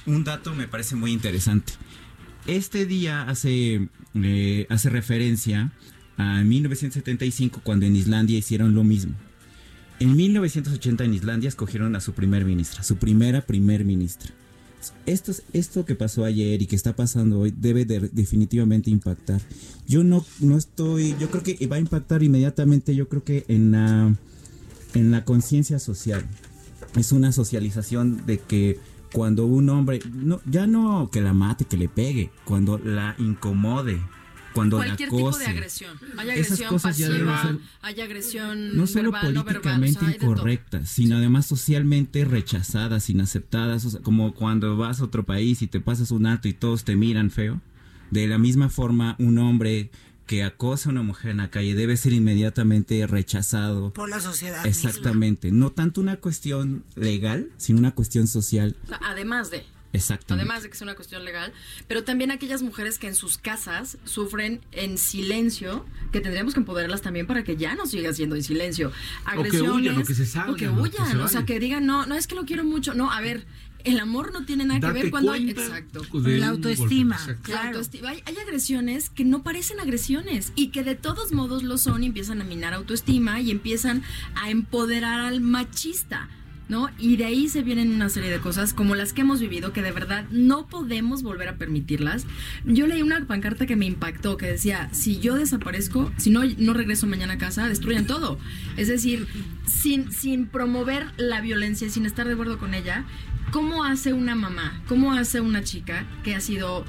[0.05, 1.73] un dato me parece muy interesante.
[2.45, 5.71] Este día hace, eh, hace referencia
[6.17, 9.13] a 1975 cuando en Islandia hicieron lo mismo.
[9.99, 14.31] En 1980 en Islandia escogieron a su primer ministra, su primera primer ministra.
[15.05, 19.41] Esto, es- esto que pasó ayer y que está pasando hoy debe de- definitivamente impactar.
[19.87, 23.71] Yo no, no estoy, yo creo que va a impactar inmediatamente, yo creo que en
[23.71, 24.15] la,
[24.93, 26.25] en la conciencia social.
[26.95, 28.79] Es una socialización de que
[29.13, 33.99] cuando un hombre, no, ya no que la mate, que le pegue, cuando la incomode,
[34.57, 35.97] cuando Cualquier la tipo de agresión.
[36.17, 39.47] Hay Esas agresión cosas ya deben pasiva, ser- hay agresión no solo verbal, no verbal.
[39.47, 40.31] o políticamente sea, todo.
[40.33, 45.67] incorrectas, sino además socialmente rechazadas, inaceptadas, o sea, como cuando vas a otro país y
[45.67, 47.61] te pasas un alto y todos te miran feo.
[48.11, 49.91] De la misma forma, un hombre
[50.25, 53.93] que acosa a una mujer en la calle debe ser inmediatamente rechazado.
[53.93, 54.63] Por la sociedad.
[54.65, 54.69] misma.
[54.69, 58.75] Exactamente, no tanto una cuestión legal, sino una cuestión social.
[58.83, 59.63] O sea, además de.
[59.93, 60.43] Exactamente.
[60.43, 61.53] Además de que es una cuestión legal,
[61.87, 67.01] pero también aquellas mujeres que en sus casas sufren en silencio, que tendríamos que empoderarlas
[67.01, 68.91] también para que ya no siga siendo en silencio.
[69.37, 71.45] O que huyan, o que se salgan, o que o que huyan, se o sea,
[71.45, 73.45] que digan, no, no es que lo quiero mucho, no, a ver,
[73.83, 75.49] el amor no tiene nada que ver cuando hay...
[75.49, 76.01] Exacto.
[76.01, 77.15] La un golpe, autoestima.
[77.15, 77.51] exacto.
[77.51, 78.09] La autoestima.
[78.09, 82.07] Hay, hay agresiones que no parecen agresiones y que de todos modos lo son y
[82.07, 84.03] empiezan a minar autoestima y empiezan
[84.35, 86.29] a empoderar al machista.
[86.69, 86.89] ¿No?
[86.99, 89.81] Y de ahí se vienen una serie de cosas como las que hemos vivido que
[89.81, 92.25] de verdad no podemos volver a permitirlas.
[92.65, 96.73] Yo leí una pancarta que me impactó que decía, si yo desaparezco, si no, no
[96.73, 98.37] regreso mañana a casa, destruyan todo.
[98.75, 99.27] Es decir,
[99.65, 103.05] sin, sin promover la violencia sin estar de acuerdo con ella,
[103.51, 104.81] ¿cómo hace una mamá?
[104.89, 106.83] ¿Cómo hace una chica que ha sido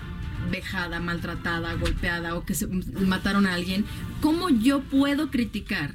[0.51, 3.85] vejada, maltratada, golpeada o que se mataron a alguien?
[4.21, 5.95] ¿Cómo yo puedo criticar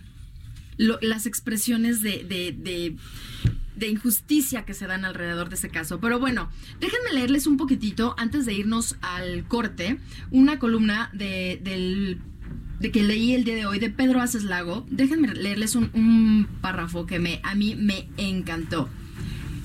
[0.78, 2.96] las expresiones de, de- de-
[3.76, 6.00] de injusticia que se dan alrededor de ese caso.
[6.00, 10.00] Pero bueno, déjenme leerles un poquitito antes de irnos al corte,
[10.32, 12.22] una columna de, del
[12.80, 14.86] de que leí el día de hoy de Pedro Aces Lago.
[14.90, 18.90] Déjenme leerles un, un párrafo que me, a mí me encantó.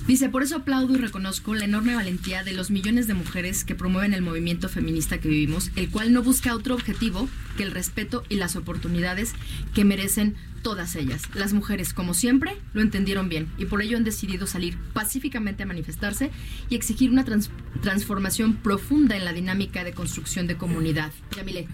[0.09, 3.75] Dice, por eso aplaudo y reconozco la enorme valentía de los millones de mujeres que
[3.75, 8.23] promueven el movimiento feminista que vivimos, el cual no busca otro objetivo que el respeto
[8.27, 9.33] y las oportunidades
[9.75, 11.21] que merecen todas ellas.
[11.35, 15.67] Las mujeres, como siempre, lo entendieron bien y por ello han decidido salir pacíficamente a
[15.67, 16.31] manifestarse
[16.69, 17.51] y exigir una trans-
[17.83, 21.11] transformación profunda en la dinámica de construcción de comunidad.
[21.37, 21.67] Yamile,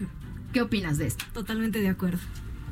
[0.51, 1.23] ¿qué opinas de esto?
[1.33, 2.19] Totalmente de acuerdo.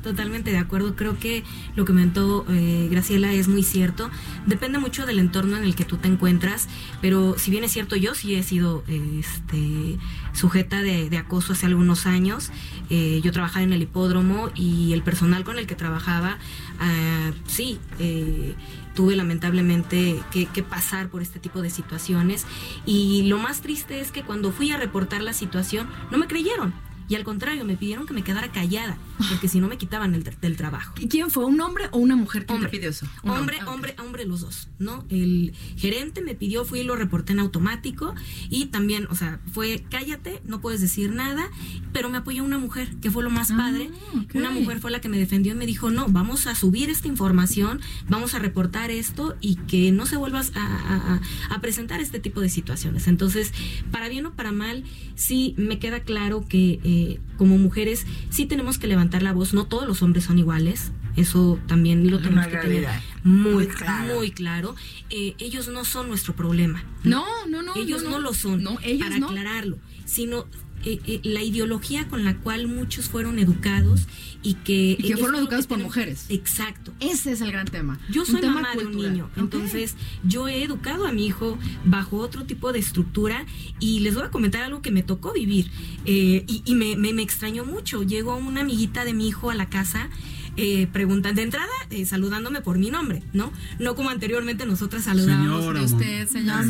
[0.04, 0.96] Totalmente de acuerdo.
[0.96, 1.44] Creo que
[1.76, 4.10] lo que comentó eh, Graciela es muy cierto.
[4.44, 6.68] Depende mucho del entorno en el que tú te encuentras,
[7.00, 9.96] pero si bien es cierto, yo sí he sido este,
[10.34, 12.50] sujeta de, acoso hace algunos años.
[12.90, 16.36] Eh, yo trabajaba en el hipódromo y el personal con el que trabajaba,
[16.80, 18.54] ah, sí, eh,
[18.94, 22.44] tuve lamentablemente que, que pasar por este tipo de situaciones.
[22.84, 26.74] Y lo más triste es que cuando fui a reportar la situación, no me creyeron.
[27.08, 28.96] Y al contrario, me pidieron que me quedara callada,
[29.30, 30.94] porque si no me quitaban el, del trabajo.
[30.98, 31.44] ¿Y ¿Quién fue?
[31.44, 32.70] ¿Un hombre o una mujer que Hombre.
[32.70, 33.06] te pidió eso?
[33.22, 35.04] Un Hombre, hombre, hombre, los dos, ¿no?
[35.10, 38.14] El gerente me pidió, fui y lo reporté en automático
[38.50, 41.48] y también, o sea, fue cállate, no puedes decir nada,
[41.92, 43.90] pero me apoyó una mujer, que fue lo más Ah, padre.
[44.34, 47.08] Una mujer fue la que me defendió y me dijo, no, vamos a subir esta
[47.08, 51.14] información, vamos a reportar esto y que no se vuelvas a, a-
[51.50, 53.06] a- a presentar este tipo de situaciones.
[53.08, 53.52] Entonces,
[53.90, 56.93] para bien o para mal, sí me queda claro que eh,
[57.36, 60.92] como mujeres sí tenemos que levantar la voz, no todos los hombres son iguales.
[61.16, 62.88] Eso también lo tenemos que tener
[63.22, 64.14] muy, Muy claro.
[64.16, 64.74] muy claro.
[65.10, 66.82] Eh, ellos no son nuestro problema.
[67.04, 67.76] No, no, no.
[67.76, 68.64] ellos no, no, lo son.
[68.64, 69.28] No, ellos para no.
[69.28, 70.46] aclararlo, sino
[70.84, 74.02] eh, eh, la ideología con la cual muchos fueron educados
[74.42, 76.26] y que Y que fueron que educados por tenemos- mujeres.
[76.28, 76.92] Exacto.
[77.00, 77.98] Ese es el gran tema.
[78.10, 79.12] Yo soy tema mamá de un cultural.
[79.12, 79.38] niño, Ok.
[79.38, 83.46] entonces yo he educado a mi hijo bajo otro tipo de estructura
[83.80, 85.70] y les voy a comentar algo que me tocó vivir
[86.04, 88.02] eh, y, y me, me- me extrañó mucho.
[88.02, 90.10] Llegó una amiguita de mi hijo a la casa.
[90.56, 93.52] Eh, preguntan de entrada, eh, saludándome por mi nombre, ¿no?
[93.80, 96.62] No como anteriormente nosotras saludábamos Señora, usted, señora.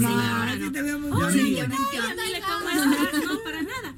[0.57, 0.72] Que no.
[0.72, 1.33] te veo muy Oh, bonita.
[1.33, 1.77] señora,
[2.11, 3.18] ándale, ¿cómo está?
[3.27, 3.93] No, para nada.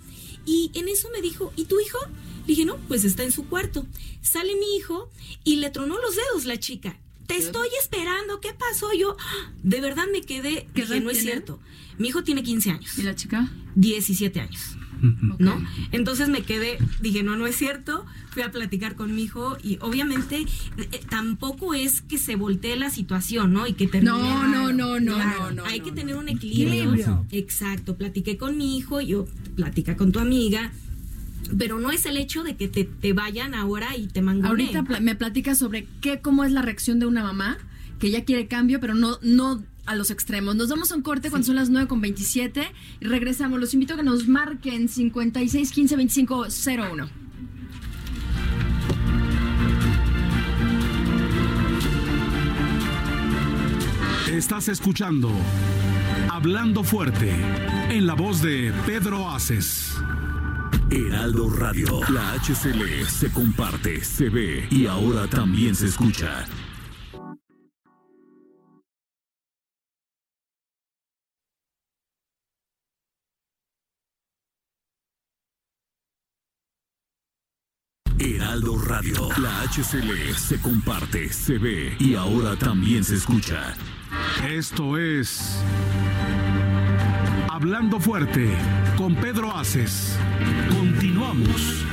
[0.46, 1.98] Y en eso me dijo, ¿y tu hijo?
[2.40, 3.84] Le dije, no, pues está en su cuarto.
[4.22, 5.10] Sale mi hijo
[5.44, 6.98] y le tronó los dedos la chica.
[7.26, 8.92] Te estoy esperando, ¿qué pasó?
[8.92, 9.52] Yo, ¡ah!
[9.64, 11.32] de verdad me quedé, ¿Qué dije, no es tiene?
[11.32, 11.58] cierto.
[11.98, 13.50] Mi hijo tiene 15 años, ¿Y la chica?
[13.74, 14.76] 17 años.
[15.38, 15.62] ¿No?
[15.92, 19.78] Entonces me quedé, dije, no, no es cierto, fui a platicar con mi hijo y
[19.80, 23.66] obviamente eh, tampoco es que se voltee la situación, ¿no?
[23.66, 24.12] Y que termine.
[24.12, 26.84] No, no, no, no, Claro, no, no, Hay no, que tener un equilibrio.
[26.84, 27.26] Equilibrio.
[27.30, 30.72] Exacto, platiqué con mi hijo, yo platica con tu amiga,
[31.58, 34.76] pero no es el hecho de que te, te vayan ahora y te mangoneen.
[34.76, 37.58] Ahorita me platicas sobre qué, cómo es la reacción de una mamá
[37.98, 40.56] que ya quiere cambio, pero no, no a los extremos.
[40.56, 43.58] Nos damos a un corte cuando son las 9 con 27 y regresamos.
[43.60, 47.08] Los invito a que nos marquen 56 15 25 01.
[54.28, 55.30] Estás escuchando
[56.30, 57.30] Hablando Fuerte
[57.88, 59.96] en la voz de Pedro Aces.
[60.90, 62.00] Heraldo Radio.
[62.10, 66.44] La HCL se comparte, se ve y ahora también se escucha.
[79.02, 83.74] La HCL se comparte, se ve y ahora también se escucha.
[84.48, 85.58] Esto es
[87.50, 88.56] Hablando Fuerte
[88.96, 90.18] con Pedro Aces.
[90.70, 91.84] Continuamos.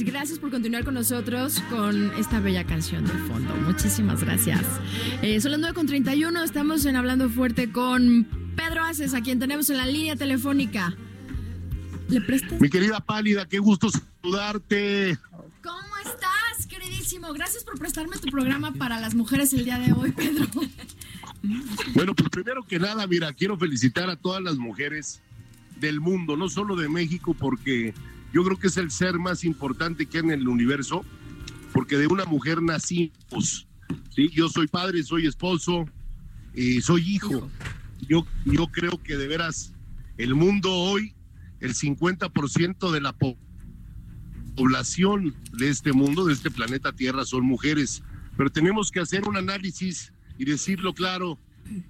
[0.00, 0.38] My thoughtlessness.
[0.38, 3.54] por continuar con nosotros con esta bella canción de fondo.
[3.56, 4.64] Muchísimas gracias.
[5.22, 9.78] Eh, son las 9.31, estamos en Hablando Fuerte con Pedro Aces, a quien tenemos en
[9.78, 10.94] la línea telefónica.
[12.08, 12.60] ¿Le prestas?
[12.60, 15.18] Mi querida Pálida, qué gusto saludarte.
[15.62, 17.32] ¿Cómo estás, queridísimo?
[17.32, 20.46] Gracias por prestarme tu programa para las mujeres el día de hoy, Pedro.
[21.94, 25.20] Bueno, pues primero que nada, mira, quiero felicitar a todas las mujeres
[25.80, 27.94] del mundo, no solo de México, porque
[28.32, 31.04] yo creo que es el ser más importante que hay en el universo,
[31.72, 33.66] porque de una mujer nacimos.
[34.14, 34.28] ¿sí?
[34.34, 35.86] Yo soy padre, soy esposo,
[36.54, 37.50] y soy hijo.
[38.08, 39.72] Yo, yo creo que de veras
[40.16, 41.14] el mundo hoy,
[41.60, 43.36] el 50% de la po-
[44.56, 48.02] población de este mundo, de este planeta Tierra, son mujeres.
[48.36, 51.38] Pero tenemos que hacer un análisis y decirlo claro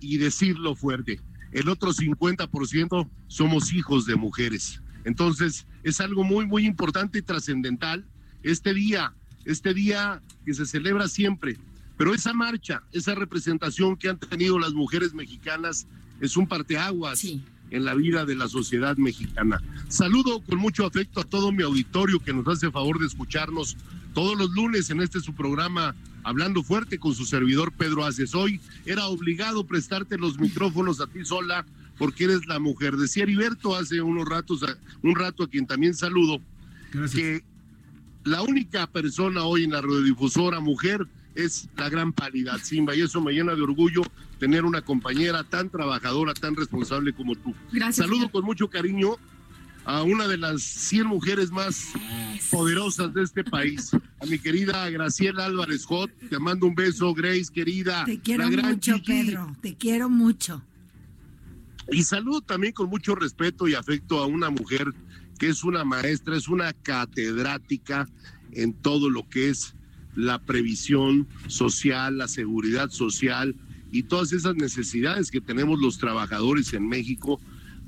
[0.00, 1.20] y decirlo fuerte.
[1.52, 4.82] El otro 50% somos hijos de mujeres.
[5.04, 8.04] Entonces, es algo muy, muy importante y trascendental
[8.42, 11.56] este día, este día que se celebra siempre.
[11.96, 15.86] Pero esa marcha, esa representación que han tenido las mujeres mexicanas
[16.20, 17.24] es un parteaguas
[17.70, 19.60] en la vida de la sociedad mexicana.
[19.88, 23.76] Saludo con mucho afecto a todo mi auditorio que nos hace favor de escucharnos
[24.14, 28.34] todos los lunes en este su programa Hablando Fuerte con su servidor Pedro Aces.
[28.34, 31.66] Hoy era obligado prestarte los micrófonos a ti sola
[31.98, 32.96] porque eres la mujer.
[32.96, 36.40] Decía Heriberto hace unos ratos, a- un rato a quien también saludo,
[37.12, 37.42] que
[38.24, 43.20] la única persona hoy en la radiodifusora mujer es la gran pálida Simba y eso
[43.20, 44.02] me llena de orgullo
[44.40, 47.54] tener una compañera tan trabajadora, tan responsable como tú.
[47.72, 48.30] Gracias, Saludo señor.
[48.32, 49.16] con mucho cariño
[49.84, 51.92] a una de las 100 mujeres más
[52.50, 57.46] poderosas de este país, a mi querida Graciela Álvarez Hot, te mando un beso, Grace,
[57.52, 58.04] querida.
[58.04, 59.06] Te quiero la gran mucho, Gigi.
[59.06, 59.56] Pedro.
[59.62, 60.62] Te quiero mucho.
[61.90, 64.92] Y saludo también con mucho respeto y afecto a una mujer
[65.38, 68.08] que es una maestra, es una catedrática
[68.52, 69.74] en todo lo que es
[70.14, 73.54] la previsión social, la seguridad social
[73.90, 77.40] y todas esas necesidades que tenemos los trabajadores en México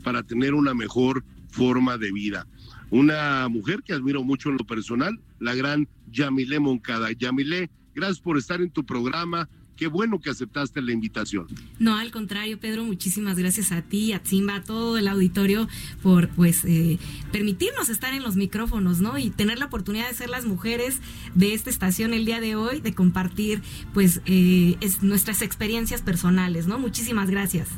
[0.02, 2.46] para tener una mejor forma de vida.
[2.90, 7.12] Una mujer que admiro mucho en lo personal, la gran Yamile Moncada.
[7.12, 9.48] Yamile, gracias por estar en tu programa.
[9.80, 11.46] Qué bueno que aceptaste la invitación.
[11.78, 15.70] No, al contrario, Pedro, muchísimas gracias a ti, a Zimba, a todo el auditorio
[16.02, 16.98] por pues eh,
[17.32, 19.16] permitirnos estar en los micrófonos, ¿no?
[19.16, 21.00] Y tener la oportunidad de ser las mujeres
[21.34, 23.62] de esta estación el día de hoy, de compartir
[23.94, 26.78] pues eh, es, nuestras experiencias personales, ¿no?
[26.78, 27.70] Muchísimas gracias.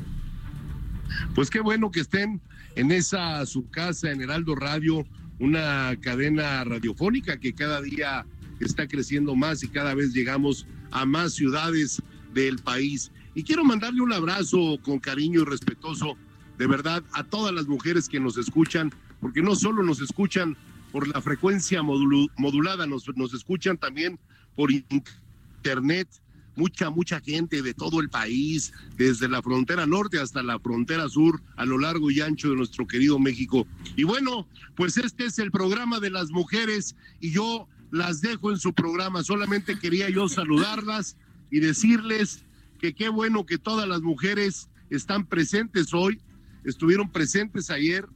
[1.36, 2.40] Pues qué bueno que estén
[2.74, 5.06] en esa su casa, en Heraldo Radio,
[5.38, 8.26] una cadena radiofónica que cada día
[8.58, 12.00] está creciendo más y cada vez llegamos a más ciudades
[12.32, 13.10] del país.
[13.34, 16.16] Y quiero mandarle un abrazo con cariño y respetuoso,
[16.58, 20.56] de verdad, a todas las mujeres que nos escuchan, porque no solo nos escuchan
[20.92, 24.18] por la frecuencia modulada, nos, nos escuchan también
[24.54, 26.08] por internet,
[26.54, 31.40] mucha, mucha gente de todo el país, desde la frontera norte hasta la frontera sur,
[31.56, 33.66] a lo largo y ancho de nuestro querido México.
[33.96, 38.58] Y bueno, pues este es el programa de las mujeres y yo las dejo en
[38.58, 39.22] su programa.
[39.22, 41.16] Solamente quería yo saludarlas
[41.50, 42.42] y decirles
[42.80, 46.18] que qué bueno que todas las mujeres están presentes hoy,
[46.64, 48.08] estuvieron presentes ayer,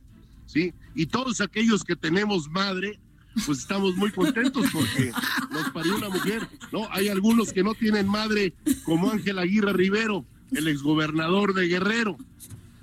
[0.46, 0.72] ¿sí?
[0.94, 2.98] Y todos aquellos que tenemos madre,
[3.44, 5.12] pues estamos muy contentos porque
[5.50, 6.88] nos parió una mujer, ¿no?
[6.90, 12.16] Hay algunos que no tienen madre, como Ángel Aguirre Rivero, el exgobernador de Guerrero,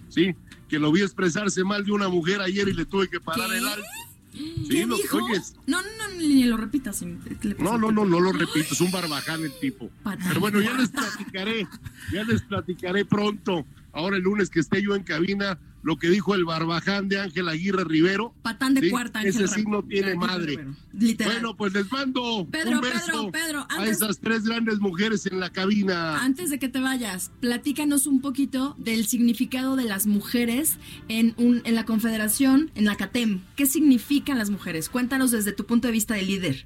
[0.10, 0.36] ¿sí?
[0.70, 3.58] Que lo vi expresarse mal de una mujer ayer y le tuve que parar ¿Qué?
[3.58, 4.03] el alto.
[4.64, 5.18] Sí, ¿Qué lo- dijo?
[5.18, 7.02] oyes, No, no, no, ni lo repitas.
[7.04, 9.90] no, no, no, no lo repito, es un barbaján el tipo.
[10.04, 10.28] Patán.
[10.28, 11.68] Pero bueno, ya les platicaré,
[12.12, 16.34] ya les platicaré pronto, ahora el lunes que esté yo en cabina, lo que dijo
[16.34, 18.34] el barbaján de Ángel Aguirre Rivero.
[18.42, 20.66] Patán de Sí, cuarta, Ese Ángel sí no Ra- tiene madre.
[20.94, 21.34] Literal.
[21.34, 25.26] Bueno, pues les mando Pedro, un beso Pedro, Pedro, a antes- esas tres grandes mujeres
[25.26, 26.24] en la cabina.
[26.24, 30.78] Antes de que te vayas, platícanos un poquito del significado de las mujeres
[31.10, 33.42] en, un, en la Confederación, en la CATEM.
[33.58, 34.88] ¿Qué significan las mujeres?
[34.88, 36.66] Cuéntanos desde tu punto de vista de líder.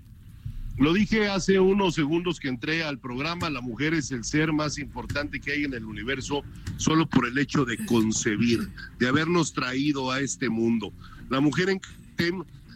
[0.78, 4.78] Lo dije hace unos segundos que entré al programa, la mujer es el ser más
[4.78, 6.44] importante que hay en el universo
[6.78, 10.94] solo por el hecho de concebir, de habernos traído a este mundo.
[11.30, 11.82] La mujer en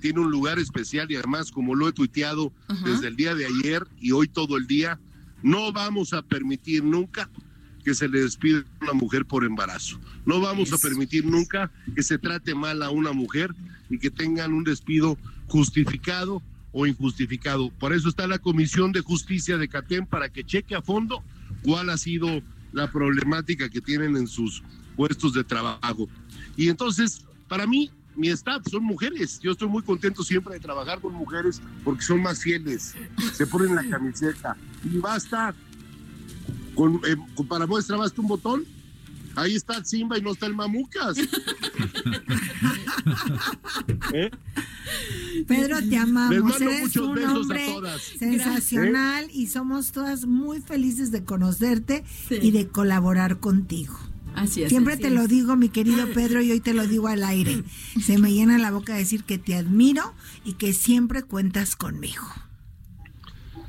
[0.01, 2.51] tiene un lugar especial y además, como lo he tuiteado
[2.83, 4.99] desde el día de ayer y hoy todo el día,
[5.43, 7.29] no vamos a permitir nunca
[7.85, 9.99] que se le despide a una mujer por embarazo.
[10.25, 13.53] No vamos a permitir nunca que se trate mal a una mujer
[13.89, 17.69] y que tengan un despido justificado o injustificado.
[17.71, 21.23] Por eso está la Comisión de Justicia de CATEM para que cheque a fondo
[21.63, 24.63] cuál ha sido la problemática que tienen en sus
[24.95, 26.07] puestos de trabajo.
[26.55, 29.39] Y entonces, para mí, mi staff son mujeres.
[29.41, 32.95] Yo estoy muy contento siempre de trabajar con mujeres porque son más fieles,
[33.33, 34.55] se ponen la camiseta.
[34.83, 35.53] Y basta,
[36.75, 38.63] con, eh, con- para muestra basta un botón.
[39.35, 41.17] Ahí está el Simba y no está el Mamucas.
[44.13, 44.29] ¿Eh?
[45.47, 46.31] Pedro, te amamos.
[46.33, 48.01] Les mando Eres muchos un besos a hombre todas.
[48.01, 53.97] sensacional y somos todas muy felices de conocerte y de colaborar contigo.
[54.35, 54.69] Así es.
[54.69, 55.13] Siempre así te es.
[55.13, 57.63] lo digo, mi querido Pedro, y hoy te lo digo al aire.
[58.05, 60.13] Se me llena la boca decir que te admiro
[60.45, 62.23] y que siempre cuentas conmigo.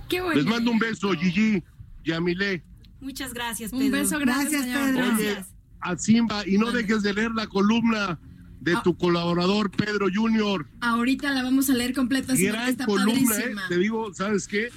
[0.09, 0.41] Qué bueno.
[0.41, 1.63] Les mando un beso, Gigi,
[2.05, 2.63] Yamile,
[3.01, 3.99] Muchas gracias, Un Pedro.
[3.99, 4.85] beso grande, Gracias, señor.
[4.95, 5.15] Pedro.
[5.17, 5.45] Oye,
[5.81, 8.19] a Simba, y no dejes de leer la columna
[8.63, 8.81] de Ah.
[8.85, 10.67] tu colaborador Pedro Junior.
[10.81, 13.55] Ahorita la vamos a leer completa, Gran está columna, ¿eh?
[13.69, 14.69] Te digo, ¿sabes qué?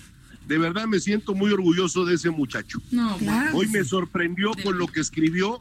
[0.47, 2.81] De verdad me siento muy orgulloso de ese muchacho.
[2.91, 3.55] No, Claro.
[3.57, 5.59] Hoy me sorprendió con lo que escribió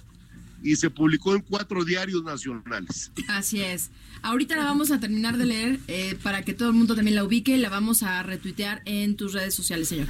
[0.63, 3.11] y se publicó en cuatro diarios nacionales.
[3.29, 3.91] Así es.
[4.23, 7.25] Ahorita la vamos a terminar de leer eh, para que todo el mundo también la
[7.25, 10.09] ubique y la vamos a retuitear en tus redes sociales, señor.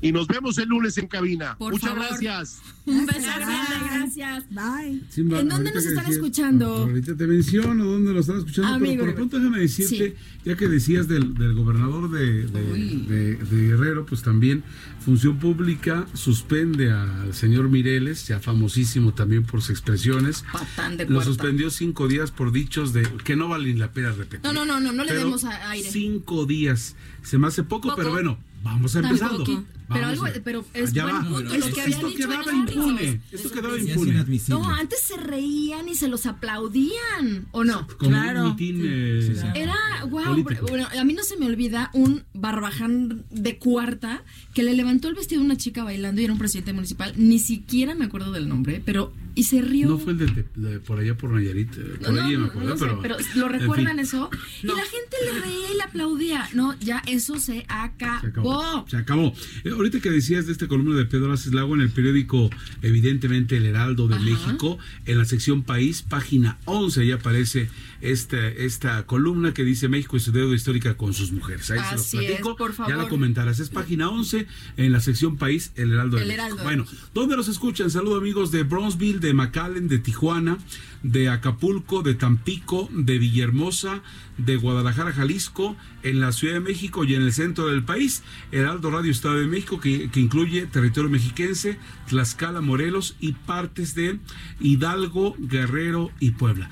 [0.00, 1.56] Y nos vemos el lunes en cabina.
[1.58, 2.06] Por Muchas favor.
[2.08, 2.60] gracias.
[2.86, 3.36] Un beso Gracias.
[3.38, 4.44] grande, gracias.
[4.50, 5.02] Bye.
[5.40, 6.66] ¿En dónde nos están decías- escuchando?
[6.74, 10.56] Ahorita te menciono dónde lo están escuchando, Amigo, pero por lo pronto déjame decirte, ya
[10.56, 13.06] que decías del, del gobernador de, de- Uy.
[13.08, 14.62] de- de Guerrero, pues también
[15.04, 20.44] Función Pública suspende al señor Mireles, ya famosísimo también por sus expresiones.
[20.52, 24.12] Patán de Lo suspendió cinco días por dichos de que no vale ni la pena
[24.12, 24.40] repetir.
[24.44, 25.90] No, no, no, no, no le demos a- aire.
[25.90, 26.94] Cinco días.
[27.22, 27.96] Se me hace poco, Poco.
[27.96, 29.44] pero bueno, vamos empezando.
[29.44, 29.64] Tampoco.
[29.90, 33.20] Pero Vamos algo, pero es Allá buen punto Es lo que Esto dicho quedaba impune.
[33.32, 34.24] Esto quedaba impune.
[34.48, 37.86] No, antes se reían y se los aplaudían, ¿o no?
[37.86, 38.42] Como Claro.
[38.44, 39.74] un mitin, eh, Era,
[40.10, 40.66] wow, Político.
[40.68, 44.22] bueno, a mí no se me olvida un barbaján de cuarta
[44.54, 47.38] que le levantó el vestido a una chica bailando y era un presidente municipal, ni
[47.38, 49.88] siquiera me acuerdo del nombre, pero y se rió.
[49.88, 52.46] No fue el de, de por allá por Nayarit, eh, por No, ahí no, me
[52.46, 54.30] acuerdo, no sé, pero, pero lo en recuerdan fin, eso
[54.64, 56.48] y la gente le reía y le aplaudía.
[56.54, 58.20] No, ya eso se acabó.
[58.20, 58.86] Se acabó.
[58.88, 59.32] Se acabó.
[59.62, 62.50] Eh, ahorita que decías de esta columna de Pedro Lago en el periódico,
[62.82, 64.24] evidentemente El Heraldo de Ajá.
[64.24, 64.76] México,
[65.06, 67.68] en la sección País, página 11, ya aparece
[68.00, 71.70] esta, esta columna que dice México y su deuda histórica con sus mujeres.
[71.70, 72.50] Ahí Así se los platico.
[72.50, 73.08] es, por Ya la favor.
[73.08, 73.60] comentarás.
[73.60, 74.46] Es página 11
[74.76, 76.30] en la sección País, El Heraldo de El.
[76.32, 76.84] Heraldo de Bueno.
[77.14, 77.90] ¿dónde los escuchan?
[77.90, 80.58] Saludo amigos de Bronzeville, de McAllen, de Tijuana,
[81.02, 84.02] de Acapulco, de Tampico, de Villahermosa,
[84.36, 88.22] de Guadalajara, Jalisco, en la Ciudad de México y en el centro del país.
[88.52, 91.78] Heraldo Radio Estado de México, que, que incluye territorio mexiquense,
[92.08, 94.18] Tlaxcala, Morelos y partes de
[94.60, 96.70] Hidalgo, Guerrero y Puebla.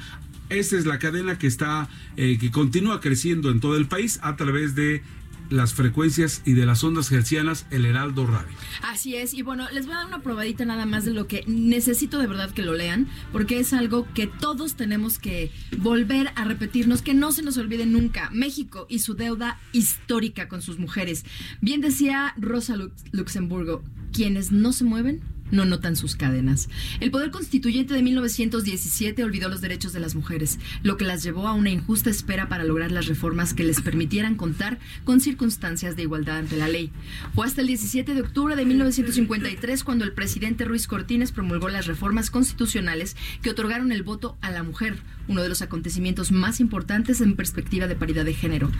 [0.48, 4.36] Esta es la cadena que está, eh, que continúa creciendo en todo el país a
[4.36, 5.02] través de
[5.48, 8.48] las frecuencias y de las ondas hercianas, el Heraldo Radio.
[8.82, 11.44] Así es, y bueno, les voy a dar una probadita nada más de lo que
[11.46, 16.44] necesito de verdad que lo lean, porque es algo que todos tenemos que volver a
[16.44, 18.28] repetirnos, que no se nos olvide nunca.
[18.32, 21.24] México y su deuda histórica con sus mujeres.
[21.60, 25.20] Bien decía Rosa Lux- Luxemburgo, quienes no se mueven
[25.50, 26.68] no notan sus cadenas.
[27.00, 31.48] El poder constituyente de 1917 olvidó los derechos de las mujeres, lo que las llevó
[31.48, 36.02] a una injusta espera para lograr las reformas que les permitieran contar con circunstancias de
[36.02, 36.92] igualdad ante la ley.
[37.34, 41.86] Fue hasta el 17 de octubre de 1953 cuando el presidente Ruiz Cortines promulgó las
[41.86, 47.20] reformas constitucionales que otorgaron el voto a la mujer, uno de los acontecimientos más importantes
[47.20, 48.70] en perspectiva de paridad de género.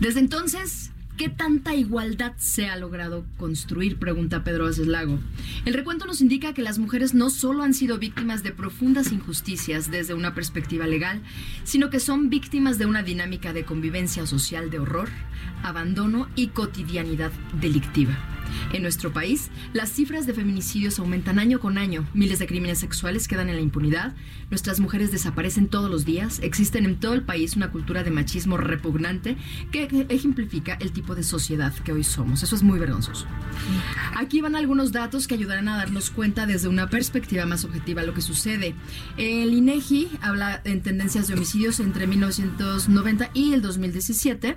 [0.00, 3.98] Desde entonces, ¿Qué tanta igualdad se ha logrado construir?
[3.98, 5.18] Pregunta Pedro Aces Lago.
[5.64, 9.90] El recuento nos indica que las mujeres no solo han sido víctimas de profundas injusticias
[9.90, 11.22] desde una perspectiva legal,
[11.64, 15.08] sino que son víctimas de una dinámica de convivencia social de horror,
[15.62, 18.35] abandono y cotidianidad delictiva.
[18.72, 23.28] En nuestro país, las cifras de feminicidios aumentan año con año, miles de crímenes sexuales
[23.28, 24.14] quedan en la impunidad,
[24.50, 28.56] nuestras mujeres desaparecen todos los días, existen en todo el país una cultura de machismo
[28.56, 29.36] repugnante
[29.72, 32.42] que ejemplifica el tipo de sociedad que hoy somos.
[32.42, 33.26] Eso es muy vergonzoso.
[34.14, 38.14] Aquí van algunos datos que ayudarán a darnos cuenta desde una perspectiva más objetiva lo
[38.14, 38.74] que sucede.
[39.16, 44.56] El INEGI habla en tendencias de homicidios entre 1990 y el 2017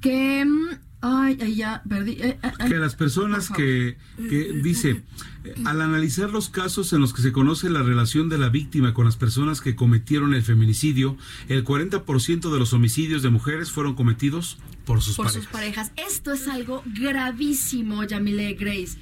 [0.00, 2.12] que mm, Ay, ay, ya, perdí.
[2.12, 2.68] eh, eh, eh.
[2.68, 5.02] que las personas que, que dice,
[5.64, 9.06] al analizar los casos en los que se conoce la relación de la víctima con
[9.06, 11.16] las personas que cometieron el feminicidio,
[11.48, 15.42] el 40% de los homicidios de mujeres fueron cometidos por sus por parejas.
[15.44, 15.92] sus parejas.
[15.96, 18.98] Esto es algo gravísimo, Yamile Grace.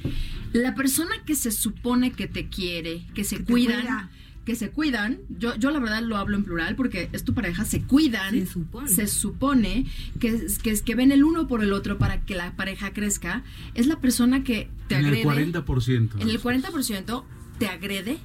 [0.52, 4.10] La persona que se supone que te quiere, que se Que te cuidan, cuida.
[4.48, 7.66] Que se cuidan, yo, yo la verdad lo hablo en plural porque es tu pareja,
[7.66, 8.88] se cuidan, Se supone.
[8.88, 9.84] se supone
[10.20, 12.94] que, es- que, es- que ven el uno por el otro para que la pareja
[12.94, 13.42] crezca,
[13.74, 15.20] es la persona que te en agrede.
[15.20, 16.18] el 40%.
[16.18, 17.24] En el 40%
[17.58, 18.16] te agrede,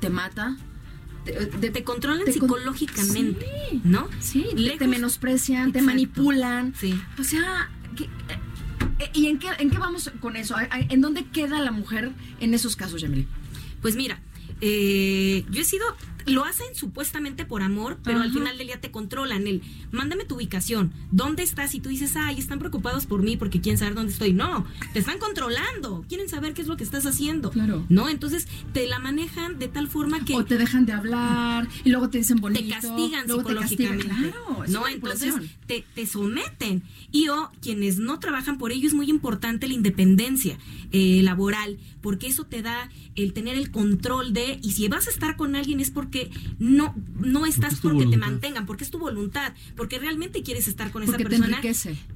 [0.00, 0.56] te mata,
[1.26, 3.80] te, de- te controlan te con- psicológicamente, Sí.
[3.84, 4.08] ¿no?
[4.20, 6.72] Sí, te- te Lejos- menosprecian, te manipulan.
[6.74, 6.98] Sí.
[7.18, 10.56] O sea, ¿qué- eh, ¿y en qué, en qué vamos con eso?
[10.56, 13.26] ¿A- a- ¿En dónde queda la mujer en esos casos, Yamile?
[13.82, 14.18] Pues mira,
[14.62, 15.84] eh, yo he sido,
[16.26, 19.46] lo hacen supuestamente por amor, pero al final del día te controlan.
[19.46, 21.74] El, mándame tu ubicación, ¿dónde estás?
[21.74, 24.32] Y tú dices, ay, están preocupados por mí porque quieren saber dónde estoy.
[24.32, 27.50] No, te están controlando, quieren saber qué es lo que estás haciendo.
[27.50, 27.84] Claro.
[27.88, 28.08] ¿No?
[28.08, 32.10] Entonces te la manejan de tal forma que O te dejan de hablar y luego
[32.10, 32.62] te dicen bonito.
[32.62, 33.98] te castigan luego te castigan.
[34.00, 34.38] psicológicamente.
[34.38, 35.34] Claro, no, entonces
[35.66, 36.82] te, te someten.
[37.10, 40.58] Y o quienes no trabajan por ello es muy importante la independencia
[40.92, 45.10] eh, laboral, porque eso te da el tener el control de, y si vas a
[45.10, 46.11] estar con alguien es porque
[46.58, 51.04] no, no estás porque te mantengan, porque es tu voluntad, porque realmente quieres estar con
[51.04, 51.60] Porque esa persona.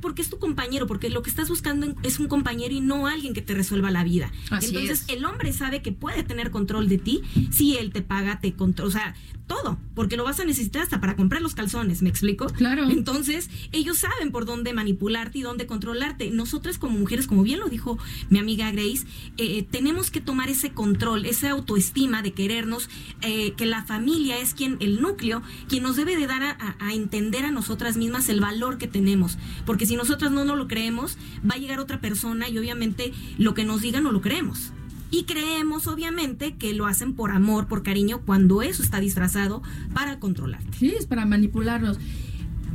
[0.00, 3.34] Porque es tu compañero, porque lo que estás buscando es un compañero y no alguien
[3.34, 4.30] que te resuelva la vida.
[4.50, 5.16] Así Entonces, es.
[5.16, 8.88] el hombre sabe que puede tener control de ti si él te paga, te controla,
[8.88, 9.14] o sea,
[9.46, 12.46] todo, porque lo vas a necesitar hasta para comprar los calzones, ¿me explico?
[12.46, 12.88] Claro.
[12.90, 16.30] Entonces, ellos saben por dónde manipularte y dónde controlarte.
[16.30, 17.96] Nosotras como mujeres, como bien lo dijo
[18.28, 22.88] mi amiga Grace, eh, tenemos que tomar ese control, esa autoestima de querernos,
[23.22, 26.76] eh, que la familia es quien, el núcleo, quien nos debe de dar a, a-
[26.80, 29.38] a entender a nosotras mismas el valor que tenemos.
[29.64, 31.18] Porque si nosotras no nos lo creemos,
[31.48, 34.72] va a llegar otra persona y obviamente lo que nos digan no lo creemos.
[35.16, 39.62] Y creemos, obviamente, que lo hacen por amor, por cariño, cuando eso está disfrazado
[39.94, 40.76] para controlarte.
[40.76, 41.98] Sí, es para manipularnos.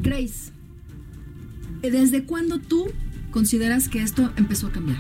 [0.02, 0.52] Grace,
[1.84, 2.88] ¿desde cuándo tú
[3.30, 4.98] consideras que esto empezó a cambiar?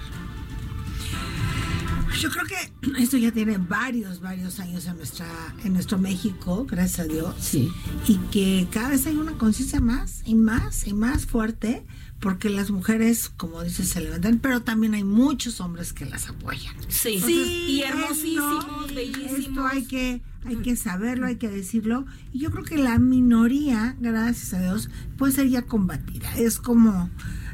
[2.20, 5.26] Yo creo que esto ya tiene varios, varios años en nuestra,
[5.64, 7.34] en nuestro México, gracias a Dios.
[7.40, 7.72] Sí.
[8.08, 11.88] Y que cada vez hay una conciencia más y más y más fuerte,
[12.22, 16.76] porque las mujeres, como dices, se levantan, pero también hay muchos hombres que las apoyan.
[16.88, 19.40] Sí, Entonces, y hermosísimos, esto- bellísimos.
[19.40, 22.06] Esto hay que, hay que saberlo, hay que decirlo.
[22.32, 26.32] Y yo creo que la minoría, gracias a Dios, puede ser ya combatida.
[26.36, 27.10] Es como,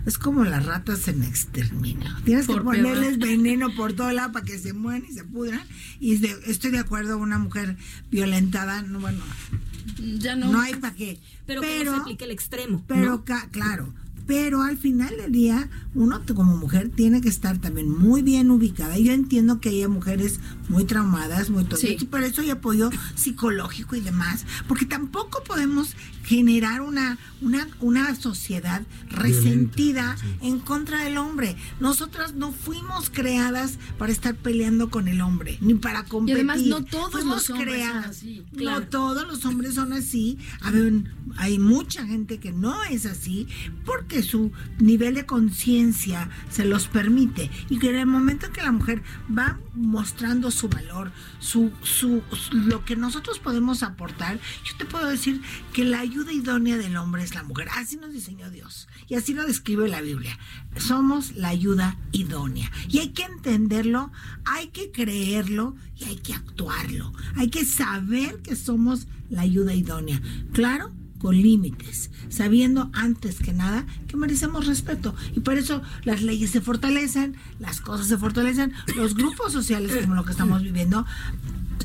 [0.06, 2.10] es como las ratas en exterminio.
[2.26, 3.30] Tienes que ponerles peor.
[3.30, 5.62] veneno por todo lado para que se mueran y se pudran.
[6.02, 7.78] Y de- estoy de acuerdo, una mujer
[8.12, 9.20] violentada, no, bueno,
[10.20, 11.20] Ya no, hay para qué.
[11.46, 12.84] Pero, que no se aplique el extremo.
[12.88, 13.24] Pero, ¿no?
[13.26, 13.94] ca- claro,
[14.28, 18.98] pero al final del día, uno como mujer tiene que estar también muy bien ubicada.
[19.00, 21.98] Yo entiendo que hay mujeres muy traumadas, muy Sí.
[22.00, 25.96] y por eso hay apoyo psicológico y demás, porque tampoco podemos
[26.28, 31.56] generar una, una, una sociedad resentida en contra del hombre.
[31.80, 36.36] Nosotras no fuimos creadas para estar peleando con el hombre, ni para competir.
[36.36, 40.38] además no todos Fuimos los hombres son así, No todos los hombres son así.
[40.62, 40.94] A ver,
[41.38, 43.48] hay mucha gente que no es así
[43.86, 47.50] porque su nivel de conciencia se los permite.
[47.70, 49.02] Y que en el momento en que la mujer
[49.36, 55.08] va mostrando su valor, su, su, su- lo que nosotros podemos aportar, yo te puedo
[55.08, 57.68] decir que la ayuda idónea del hombre es la mujer.
[57.76, 58.88] Así nos diseñó Dios.
[59.08, 60.38] Y así lo describe la Biblia.
[60.78, 62.72] Somos la ayuda idónea.
[62.90, 64.12] Y hay que entenderlo,
[64.46, 67.14] hay que creerlo y hay que actuarlo.
[67.36, 70.22] Hay que saber que somos la ayuda idónea.
[70.54, 75.16] Claro, con límites, sabiendo antes que nada que merecemos respeto.
[75.36, 80.16] Y por eso las leyes se fortalecen, las cosas se fortalecen, los grupos sociales como
[80.16, 81.06] lo que estamos viviendo,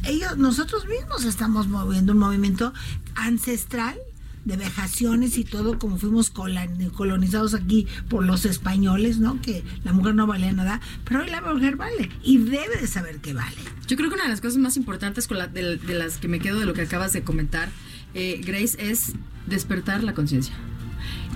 [0.05, 2.73] ellos, nosotros mismos estamos moviendo un movimiento
[3.15, 3.97] ancestral
[4.45, 9.41] de vejaciones y todo como fuimos colon- colonizados aquí por los españoles, ¿no?
[9.41, 13.19] Que la mujer no valía nada, pero hoy la mujer vale y debe de saber
[13.21, 13.57] que vale.
[13.87, 16.29] Yo creo que una de las cosas más importantes con la- de, de las que
[16.29, 17.69] me quedo de lo que acabas de comentar,
[18.15, 19.13] eh, Grace, es
[19.47, 20.55] despertar la conciencia.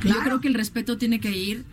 [0.00, 0.18] Claro.
[0.18, 1.64] Yo creo que el respeto tiene que ir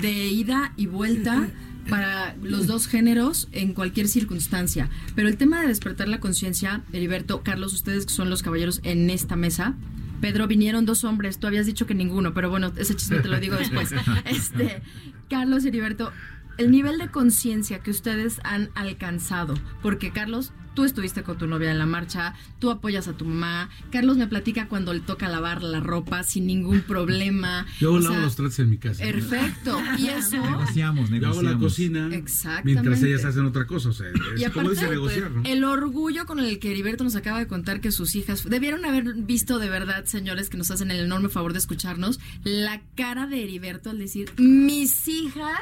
[0.00, 1.48] de ida y vuelta
[1.88, 4.88] para los dos géneros en cualquier circunstancia.
[5.14, 9.10] Pero el tema de despertar la conciencia, Heriberto, Carlos, ustedes que son los caballeros en
[9.10, 9.74] esta mesa,
[10.22, 13.40] Pedro, vinieron dos hombres, tú habías dicho que ninguno, pero bueno, ese chisme te lo
[13.40, 13.92] digo después.
[14.24, 14.80] Este,
[15.28, 16.12] Carlos Heriberto,
[16.58, 21.70] el nivel de conciencia que ustedes han alcanzado, porque Carlos, tú estuviste con tu novia
[21.70, 25.62] en la marcha, tú apoyas a tu mamá, Carlos me platica cuando le toca lavar
[25.62, 27.66] la ropa sin ningún problema.
[27.80, 29.02] Yo O lavo sea, los tratos en mi casa.
[29.04, 29.78] Perfecto.
[29.98, 30.36] Y eso.
[30.36, 31.44] Negociamos, Yo hago negociamos.
[31.44, 32.72] la cocina Exactamente.
[32.80, 33.90] mientras ellas hacen otra cosa.
[33.90, 34.06] O sea,
[34.36, 35.42] Y es como aparte, dice negociar, ¿no?
[35.44, 39.14] el orgullo con el que Heriberto nos acaba de contar que sus hijas debieron haber
[39.14, 43.42] visto de verdad, señores, que nos hacen el enorme favor de escucharnos, la cara de
[43.42, 45.60] Heriberto al decir, mis hijas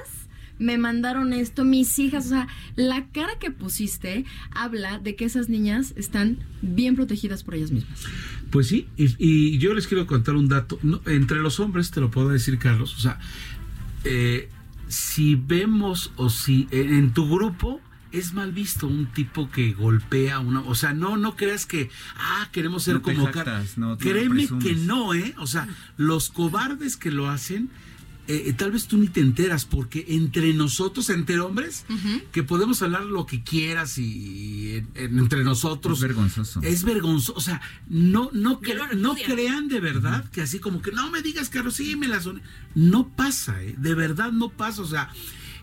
[0.61, 5.49] me mandaron esto, mis hijas, o sea, la cara que pusiste habla de que esas
[5.49, 7.99] niñas están bien protegidas por ellas mismas.
[8.51, 10.79] Pues sí, y, y yo les quiero contar un dato.
[10.83, 12.95] No, entre los hombres, te lo puedo decir, Carlos.
[12.97, 13.19] O sea,
[14.05, 14.49] eh,
[14.87, 17.81] si vemos o si en, en tu grupo
[18.13, 21.91] es mal visto un tipo que golpea a una, o sea, no no creas que
[22.17, 26.29] ah, queremos ser No como jactas, no, no Créeme que no, eh, o sea, los
[26.29, 27.71] cobardes que lo hacen
[28.33, 31.85] eh, eh, tal vez tú ni te enteras porque entre nosotros, entre hombres,
[32.33, 36.61] que podemos hablar lo que quieras y, entre nosotros Es vergonzoso.
[36.63, 40.93] es vergonzoso, o sea, no no cre- no crean de verdad que así como que
[40.93, 42.41] no me digas Carlos, sí me la son.
[42.75, 43.75] No pasa, ¿eh?
[43.79, 45.11] de verdad no pasa, o sea,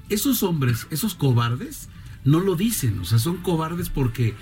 [0.09, 1.89] esos hombres, esos cobardes
[2.25, 4.35] no lo dicen, o sea, son cobardes porque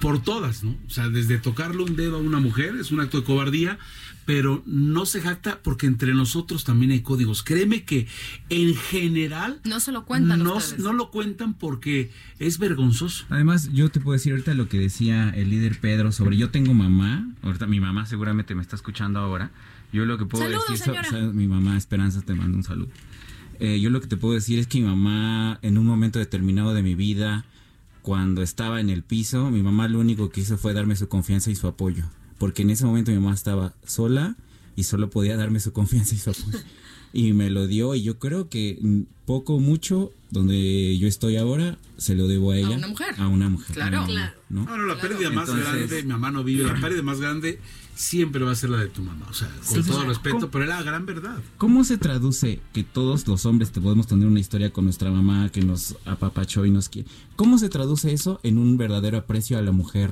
[0.00, 0.76] por todas, ¿no?
[0.86, 3.78] O sea, desde tocarle un dedo a una mujer es un acto de cobardía,
[4.26, 7.42] pero no se jacta porque entre nosotros también hay códigos.
[7.42, 8.06] Créeme que
[8.48, 10.82] en general No se lo cuentan no, ustedes.
[10.82, 13.24] no lo cuentan porque es vergonzoso.
[13.28, 16.72] Además, yo te puedo decir ahorita lo que decía el líder Pedro sobre yo tengo
[16.74, 19.50] mamá, ahorita mi mamá seguramente me está escuchando ahora.
[19.92, 21.04] Yo lo que puedo Saludos, decir, señora.
[21.08, 22.88] so- so- mi mamá Esperanza te mando un saludo.
[23.60, 26.74] Eh, yo lo que te puedo decir es que mi mamá en un momento determinado
[26.74, 27.44] de mi vida,
[28.02, 31.50] cuando estaba en el piso, mi mamá lo único que hizo fue darme su confianza
[31.50, 32.04] y su apoyo,
[32.44, 34.36] porque en ese momento mi mamá estaba sola
[34.76, 36.58] y solo podía darme su confianza y su apoyo.
[37.14, 38.78] Y me lo dio y yo creo que
[39.24, 42.76] poco o mucho donde yo estoy ahora se lo debo a ella.
[42.76, 43.14] una mujer.
[43.16, 43.74] A una mujer.
[43.74, 44.00] Claro.
[44.00, 44.34] a una Claro.
[44.50, 44.64] ¿no?
[44.76, 47.60] No, la pérdida más Entonces- grande, mi mamá no vive, la pérdida más grande
[47.94, 49.26] siempre va a ser la de tu mamá.
[49.30, 50.06] O sea, con Sí, todo sí.
[50.08, 50.50] respeto, ¿Cómo?
[50.50, 51.38] pero es la gran verdad.
[51.56, 55.48] ¿Cómo se traduce que todos los hombres te podemos tener una historia con nuestra mamá
[55.50, 57.08] que nos apapachó y nos quiere?
[57.36, 60.10] ¿Cómo se traduce eso en un verdadero aprecio a la mujer,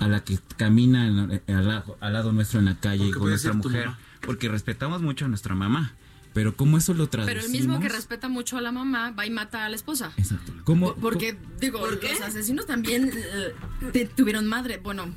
[0.00, 3.28] a la que camina en la- al, lado- al lado nuestro en la calle con
[3.28, 3.90] nuestra mujer?
[4.20, 5.92] Porque respetamos mucho a nuestra mamá,
[6.32, 7.42] pero ¿cómo eso lo traducimos?
[7.44, 10.12] Pero el mismo que respeta mucho a la mamá va y mata a la esposa.
[10.16, 10.52] Exacto.
[10.64, 13.52] ¿Cómo, Porque, digo, los asesinos también eh,
[13.92, 14.80] te- tuvieron madre.
[14.82, 15.14] Bueno.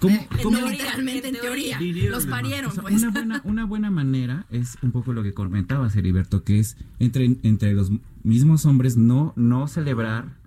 [0.00, 1.78] ¿Cómo- eh, cómo- no literalmente en teoría.
[2.08, 2.94] Los parieron, O sea, pues.
[3.02, 7.36] una, buena, una buena manera es un poco lo que comentaba Heriberto, que es entre,
[7.42, 7.90] entre los
[8.24, 10.39] mismos hombres no, no celebrar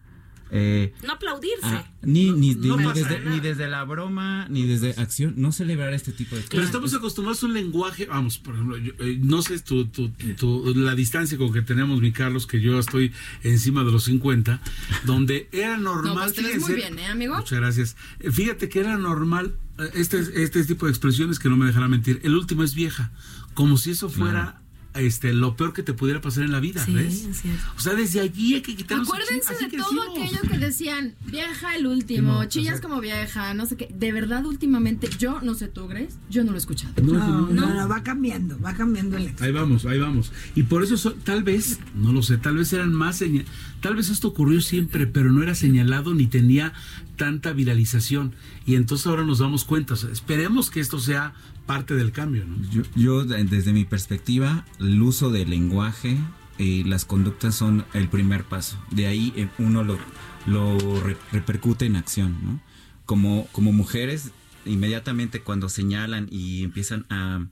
[0.56, 1.58] eh, No aplaudirse.
[1.64, 3.32] Ah, ni, ni, No ni pasa desde, nada.
[3.32, 6.52] ni desde la broma, ni desde acción, no celebrar este tipo de cosas.
[6.52, 10.10] Pero estamos acostumbrados a un lenguaje, vamos, por ejemplo, yo, eh, no sé tu, tu-
[10.38, 13.12] tu- la distancia con que tenemos, mi Carlos, que yo estoy
[13.44, 14.62] encima de los 50,
[15.06, 16.14] donde era normal.
[16.16, 17.36] No, pues te ves muy bien, ¿eh, amigo?
[17.36, 17.96] Muchas gracias.
[18.20, 19.56] Eh, Fíjate que era normal
[19.96, 22.20] este, este tipo de expresiones que no me dejarán mentir.
[22.24, 23.12] El último es vieja,
[23.56, 24.62] como si eso fuera
[24.96, 27.26] este lo peor que te pudiera pasar en la vida, Sí, ¿ves?
[27.26, 27.64] es cierto.
[27.78, 30.34] O sea, desde allí hay que quitarnos Acuérdense así de todo crecimos.
[30.34, 33.90] aquello que decían, vieja el último, No, chillas o sea- como vieja, no sé qué.
[33.94, 36.94] De verdad, últimamente, yo no sé tú, Grace, yo no lo he escuchado.
[37.02, 40.32] No, No, no, va cambiando, va cambiando el Ahí vamos, ahí vamos.
[40.56, 43.46] Y por eso tal vez, no lo sé, tal vez eran más seña-
[43.82, 46.74] tal vez esto ocurrió siempre, pero no era señalado ni tenía
[47.18, 48.34] tanta viralización.
[48.66, 49.94] Y entonces ahora nos damos cuenta.
[49.94, 51.34] O sea, esperemos que esto sea
[51.66, 52.58] parte del cambio, ¿no?
[52.70, 56.18] Yo, yo, de- desde mi perspectiva, el uso del lenguaje
[56.58, 58.78] y las conductas son el primer paso.
[58.92, 59.98] De ahí eh, uno lo,
[60.46, 62.60] lo re- repercute en acción, ¿no?
[63.06, 64.32] Como, como mujeres,
[64.66, 67.46] inmediatamente cuando señalan y empiezan a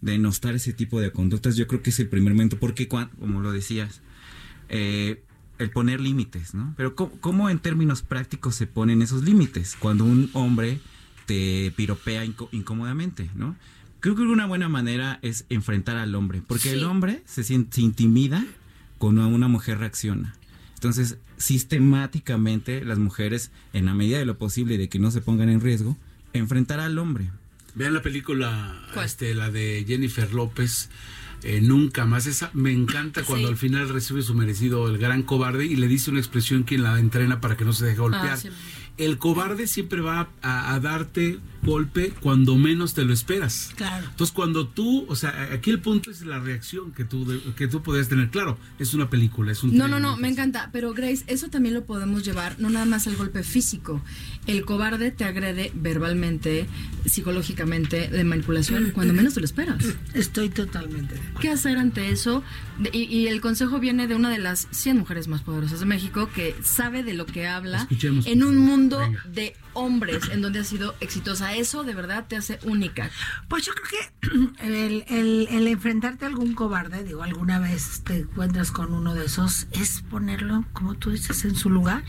[0.00, 3.52] denostar ese tipo de conductas, yo creo que es el primer momento, porque como lo
[3.52, 4.00] decías,
[4.68, 5.22] eh,
[5.58, 6.74] el poner límites, ¿no?
[6.76, 9.76] Pero ¿cómo, cómo en términos prácticos se ponen esos límites?
[9.78, 10.80] Cuando un hombre
[11.26, 13.56] te piropea incómodamente, ¿no?
[14.00, 17.82] Creo que una buena manera es enfrentar al hombre, porque el hombre se, sien- se
[17.82, 18.44] intimida
[18.98, 20.34] cuando una mujer reacciona.
[20.74, 25.48] Entonces, sistemáticamente las mujeres, en la medida de lo posible de que no se pongan
[25.48, 25.96] en riesgo,
[26.32, 27.30] enfrentar al hombre.
[27.74, 29.06] Vean la película, ¿Cuál?
[29.06, 30.90] este, la de Jennifer López.
[31.44, 32.26] eh, nunca más.
[32.28, 33.52] Esa me encanta cuando Sí.
[33.52, 37.00] al final recibe su merecido el gran cobarde y le dice una expresión quien la
[37.00, 38.34] entrena para que no se deje golpear.
[38.34, 38.48] Ah, sí.
[38.98, 43.70] El cobarde siempre va a, a darte golpe cuando menos te lo esperas.
[43.76, 44.06] Claro.
[44.10, 47.68] Entonces cuando tú, o sea, aquí el punto es la reacción que tú de- que
[47.68, 48.30] tú podías tener.
[48.30, 50.70] Claro, es una película, es un No, no, no, me encanta.
[50.72, 54.02] Pero Grace, eso también lo podemos llevar, no nada más al golpe físico.
[54.46, 56.66] El cobarde te agrede verbalmente,
[57.04, 59.84] psicológicamente, de manipulación, cuando menos te lo esperas.
[60.14, 61.40] Estoy totalmente de acuerdo.
[61.40, 62.42] ¿Qué hacer ante eso?
[62.92, 66.28] Y, y el consejo viene de una de las 100 mujeres más poderosas de México
[66.34, 69.22] que sabe de lo que habla Escuchemos, en un mundo Venga.
[69.32, 71.51] de hombres en donde ha sido exitosa.
[71.56, 73.10] Eso de verdad te hace única.
[73.48, 78.18] Pues yo creo que el, el- el enfrentarte a algún cobarde, digo, alguna vez te
[78.20, 82.02] encuentras con uno de esos, es ponerlo, como tú dices, en su lugar.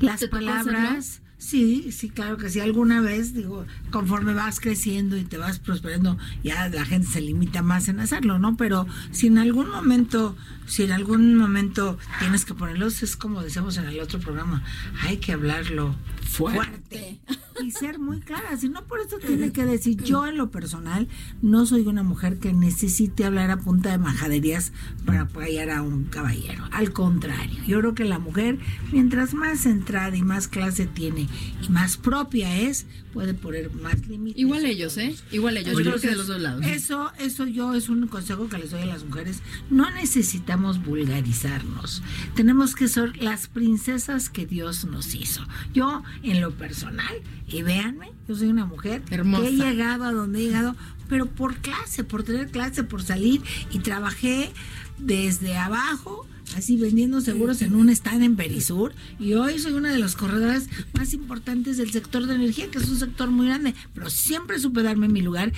[0.00, 1.22] Las ¿Te tocó palabras.
[1.40, 2.58] Sí, sí, claro que sí.
[2.58, 7.62] Alguna vez, digo, conforme vas creciendo y te vas prosperando, ya la gente se limita
[7.62, 8.56] más en hacerlo, ¿no?
[8.56, 10.36] Pero si en algún momento,
[10.66, 14.64] si en algún momento tienes que ponerlos, es como decíamos en el otro programa,
[15.02, 15.94] hay que hablarlo
[16.26, 17.20] fuerte.
[17.62, 18.56] Y ser muy clara.
[18.56, 21.08] Si no, por eso tiene que decir, yo en lo personal
[21.42, 24.72] no soy una mujer que necesite hablar a punta de majaderías
[25.04, 26.64] para apoyar a un caballero.
[26.72, 28.58] Al contrario, yo creo que la mujer,
[28.92, 31.28] mientras más centrada y más clase tiene
[31.62, 34.40] y más propia es, puede poner más límites.
[34.40, 35.14] Igual ellos, ¿eh?
[35.30, 35.72] Igual ellos.
[35.72, 36.64] yo creo que de los dos lados.
[36.66, 39.42] Eso, eso yo es un consejo que les doy a las mujeres.
[39.70, 42.02] No necesitamos vulgarizarnos.
[42.34, 45.46] Tenemos que ser las princesas que Dios nos hizo.
[45.72, 47.14] Yo, en lo personal,
[47.48, 49.42] y véanme, yo soy una mujer Hermosa.
[49.42, 50.76] que he llegado a donde he llegado,
[51.08, 53.42] pero por clase, por tener clase, por salir
[53.72, 54.52] y trabajé
[54.98, 56.26] desde abajo
[56.56, 60.68] así vendiendo seguros en un stand en Perisur y hoy soy una de las corredoras
[60.94, 64.82] más importantes del sector de energía, que es un sector muy grande, pero siempre supe
[64.82, 65.52] darme mi lugar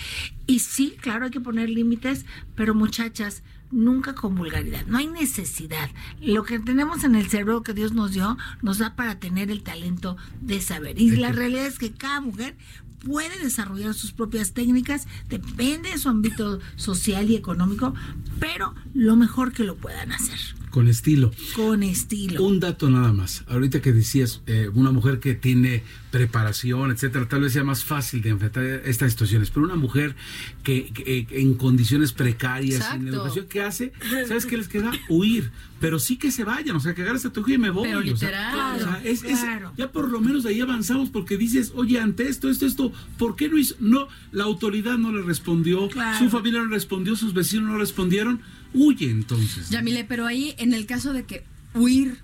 [0.47, 2.24] y sí, claro, hay que poner límites,
[2.57, 5.90] pero muchachas, nunca con vulgaridad, no hay necesidad.
[6.20, 9.62] Lo que tenemos en el cerebro que Dios nos dio nos da para tener el
[9.62, 11.00] talento de saber.
[11.00, 12.56] Y la realidad es que cada mujer
[13.04, 17.94] puede desarrollar sus propias técnicas, depende de su ámbito social y económico,
[18.38, 20.59] pero lo mejor que lo puedan hacer.
[20.70, 21.32] Con estilo.
[21.56, 22.44] Con estilo.
[22.44, 23.44] Un dato nada más.
[23.48, 28.22] Ahorita que decías, eh, una mujer que tiene preparación, etcétera, tal vez sea más fácil
[28.22, 29.50] de enfrentar estas situaciones.
[29.50, 30.14] Pero una mujer
[30.62, 33.00] que, que, eh, en condiciones precarias, Exacto.
[33.02, 33.92] en educación, ¿qué hace?
[34.28, 34.92] ¿Sabes qué les queda?
[35.08, 35.50] Huir.
[35.80, 37.88] Pero sí que se vayan, o sea, que agarres a tu hijo y me voy.
[37.88, 38.76] Pero o sea, literal.
[38.76, 39.72] o sea, es- es- Claro.
[39.76, 43.34] ya por lo menos de ahí avanzamos porque dices, oye, ante esto, esto, esto, ¿por
[43.34, 43.74] qué no hizo?
[43.80, 46.18] No, la autoridad no le respondió, Claro.
[46.18, 48.40] su familia no le respondió, sus vecinos no respondieron.
[48.74, 49.70] Huye entonces.
[49.70, 51.44] Yamile, pero ahí en el caso de que
[51.74, 52.18] huir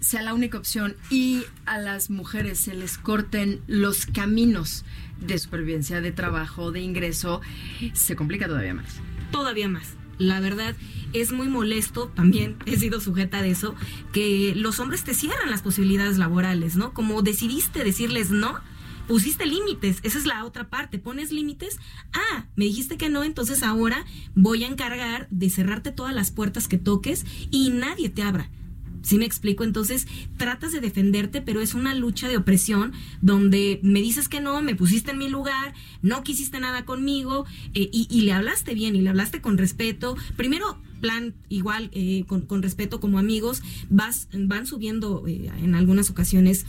[0.00, 4.84] sea la única opción y a las mujeres se les corten los caminos
[5.20, 7.40] de supervivencia, de trabajo, de ingreso,
[7.94, 9.00] se complica todavía más.
[9.32, 9.94] todavía más.
[10.18, 10.74] La verdad
[11.12, 13.76] es muy molesto, también he sido sujeta de eso,
[14.12, 16.92] que los hombres te cierran las posibilidades laborales, ¿no?
[16.92, 18.58] Como decidiste decirles no,
[19.08, 21.78] pusiste límites, esa es la otra parte, pones límites,
[22.12, 24.04] ah, me dijiste que no, entonces ahora
[24.34, 28.50] voy a encargar de cerrarte todas las puertas que toques y nadie te abra.
[29.02, 29.64] ¿Sí me explico?
[29.64, 30.06] Entonces
[30.36, 32.92] tratas de defenderte, pero es una lucha de opresión
[33.22, 37.88] donde me dices que no, me pusiste en mi lugar, no quisiste nada conmigo eh,
[37.92, 40.16] y, le hablaste bien y le hablaste con respeto.
[40.36, 46.10] Primero, plan igual, eh, con, con respeto como amigos, vas, van subiendo eh, en algunas
[46.10, 46.66] ocasiones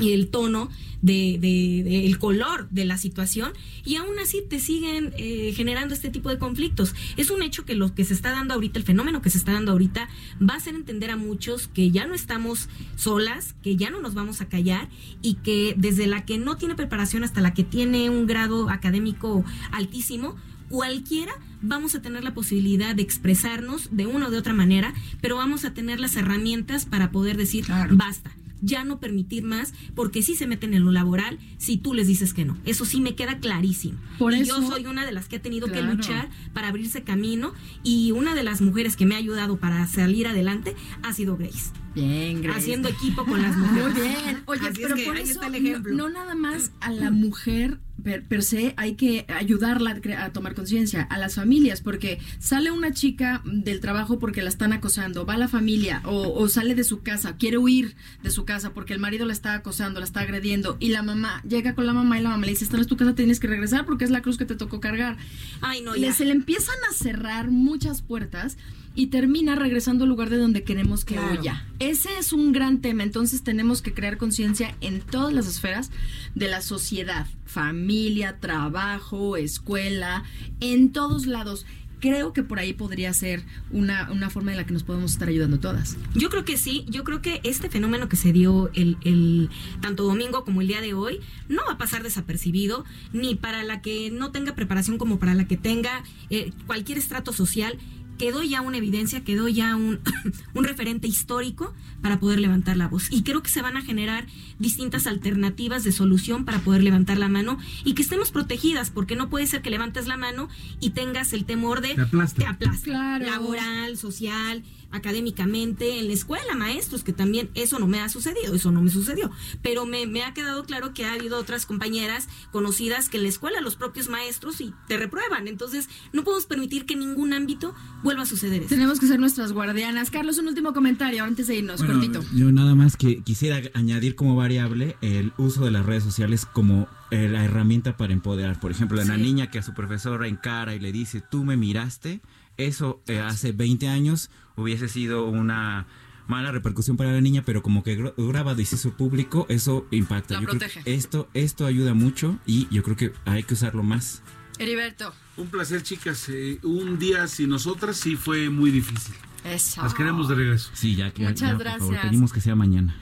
[0.00, 0.68] el tono
[1.02, 3.52] de, de- de- el color de la situación
[3.84, 7.74] y aún así te siguen eh, generando este tipo de conflictos es un hecho que
[7.76, 10.08] lo que se está dando ahorita el fenómeno que se está dando ahorita
[10.42, 14.14] va a hacer entender a muchos que ya no estamos solas que ya no nos
[14.14, 14.88] vamos a callar
[15.22, 19.44] y que desde la que no tiene preparación hasta la que tiene un grado académico
[19.70, 20.34] altísimo
[20.68, 21.32] cualquiera
[21.62, 25.64] vamos a tener la posibilidad de expresarnos de una o de otra manera, pero vamos
[25.64, 27.96] a tener las herramientas para poder decir Claro.
[27.96, 28.30] basta.
[28.60, 32.34] Ya no permitir más, porque sí se meten en lo laboral si tú les dices
[32.34, 32.56] que no.
[32.64, 33.98] Eso sí me queda clarísimo.
[34.18, 35.88] Por y eso- yo soy una de las que ha tenido Claro.
[35.88, 37.52] que luchar para abrirse camino
[37.82, 41.70] y una de las mujeres que me ha ayudado para salir adelante ha sido Grace.
[42.00, 42.58] Bien, Grace.
[42.60, 43.92] Haciendo equipo con las mujeres.
[43.94, 44.42] Muy bien.
[44.46, 45.96] Oye, Así pero es que por eso está el no, ejemplo.
[45.96, 51.02] no nada más a la mujer per, per se hay que ayudarla a tomar conciencia,
[51.02, 55.38] a las familias, porque sale una chica del trabajo porque la están acosando, va a
[55.38, 59.00] la familia o, o sale de su casa, quiere huir de su casa porque el
[59.00, 62.22] marido la está acosando, la está agrediendo y la mamá llega con la mamá y
[62.22, 64.22] la mamá le dice, esta no es tu casa, tienes que regresar porque es la
[64.22, 65.16] cruz que te tocó cargar.
[65.60, 66.12] Ay, no, Le- ya.
[66.12, 68.56] se le empiezan a cerrar muchas puertas
[68.98, 71.40] y termina regresando al lugar de donde queremos que Claro.
[71.40, 71.64] huya.
[71.78, 75.92] Ese es un gran tema, entonces tenemos que crear conciencia en todas las esferas
[76.34, 80.24] de la sociedad, familia, trabajo, escuela,
[80.58, 81.64] en todos lados.
[82.00, 85.28] Creo que por ahí podría ser una, una forma en la que nos podemos estar
[85.28, 85.96] ayudando todas.
[86.14, 89.48] Yo creo que sí, yo creo que este fenómeno que se dio el, el
[89.80, 93.80] tanto domingo como el día de hoy no va a pasar desapercibido ni para la
[93.80, 97.78] que no tenga preparación como para la que tenga eh, cualquier estrato social.
[98.18, 100.00] Quedó ya una evidencia, quedó ya un,
[100.54, 103.10] un referente histórico para poder levantar la voz.
[103.10, 104.26] Y creo que se van a generar
[104.58, 109.28] distintas alternativas de solución para poder levantar la mano y que estemos protegidas, porque no
[109.30, 110.48] puede ser que levantes la mano
[110.80, 112.42] y tengas el temor de Te aplasta.
[112.42, 112.84] te aplasta.
[112.84, 113.24] Claro.
[113.24, 118.70] Laboral, social, académicamente, en la escuela, maestros, que también eso no me ha sucedido, eso
[118.70, 119.30] no me sucedió.
[119.62, 123.28] Pero me, me ha quedado claro que ha habido otras compañeras conocidas que en la
[123.28, 125.48] escuela los propios maestros y te reprueban.
[125.48, 128.68] Entonces, no podemos permitir que en ningún ámbito vuelva a suceder eso.
[128.70, 130.10] Tenemos que ser nuestras guardianas.
[130.10, 132.20] Carlos, un último comentario antes de irnos, Bueno, cortito.
[132.34, 136.88] Yo nada más que quisiera añadir como variable el uso de las redes sociales como
[137.10, 138.60] eh, la herramienta para empoderar.
[138.60, 139.20] Por ejemplo, la Sí.
[139.22, 142.20] niña que a su profesora encara y le dice, tú me miraste,
[142.56, 144.30] eso eh, hace 20 años
[144.62, 145.86] hubiese sido una
[146.26, 150.40] mala repercusión para la niña, pero como que graba dice su público, eso impacta.
[150.84, 154.22] esto, esto ayuda mucho y yo creo que hay que usarlo más.
[154.58, 155.12] Heriberto.
[155.36, 156.28] Un placer, chicas.
[156.28, 159.14] Eh, un día sin nosotras sí fue muy difícil.
[159.44, 159.82] Eso.
[159.82, 160.70] Las queremos de regreso.
[160.74, 161.82] Sí, ya que Muchas gracias.
[161.84, 162.94] Por favor, pedimos que sea mañana.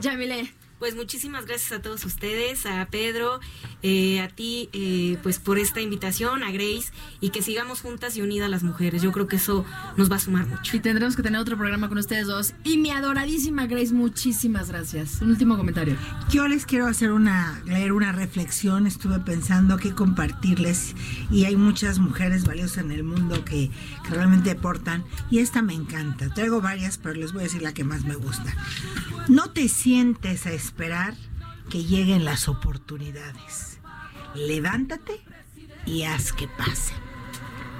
[0.00, 0.52] Yamile.
[0.84, 3.40] Pues muchísimas gracias a todos ustedes, a Pedro,
[3.82, 8.20] eh, a ti, eh, pues por esta invitación, a Grace, y que sigamos juntas y
[8.20, 9.00] unidas las mujeres.
[9.00, 9.64] Yo creo que eso
[9.96, 10.76] nos va a sumar mucho.
[10.76, 12.52] Y tendremos que tener otro programa con ustedes dos.
[12.64, 15.22] Y mi adoradísima Grace, muchísimas gracias.
[15.22, 15.96] Un último comentario.
[16.28, 18.86] Yo les quiero hacer una, leer una reflexión.
[18.86, 20.94] Estuve pensando qué compartirles,
[21.30, 23.70] y hay muchas mujeres valiosas en el mundo que,
[24.06, 26.28] que realmente aportan, y esta me encanta.
[26.34, 28.54] Traigo varias, pero les voy a decir la que más me gusta.
[29.28, 30.73] No te sientes a esperar
[31.70, 33.78] que lleguen las oportunidades.
[34.34, 35.20] Levántate
[35.86, 36.96] y haz que pasen.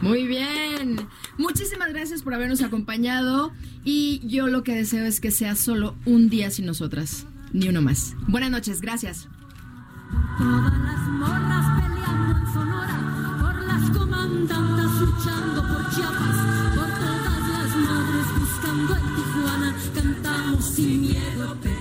[0.00, 1.08] Muy bien.
[1.38, 3.52] Muchísimas gracias por habernos acompañado
[3.84, 7.82] y yo lo que deseo es que sea solo un día sin nosotras, ni uno
[7.82, 8.14] más.
[8.28, 9.28] Buenas noches, gracias.
[10.38, 16.36] Todas las morras peleando en Sonora, por las comandantas luchando por Chiapas,
[16.76, 21.73] por todas las madres buscando en Tijuana, cantamos sin miedo.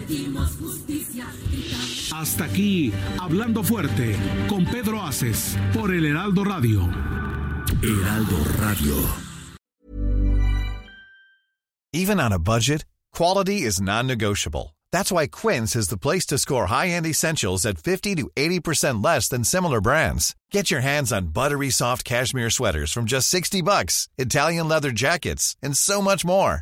[2.23, 4.15] Hasta aquí, Hablando Fuerte,
[4.47, 6.89] con Pedro Aces, por el Heraldo Radio.
[7.81, 8.95] Heraldo Radio.
[11.91, 14.73] Even on a budget, quality is non-negotiable.
[14.93, 19.27] That's why Quince is the place to score high-end essentials at 50 to 80% less
[19.27, 20.33] than similar brands.
[20.49, 25.57] Get your hands on buttery soft cashmere sweaters from just 60 bucks, Italian leather jackets,
[25.61, 26.61] and so much more.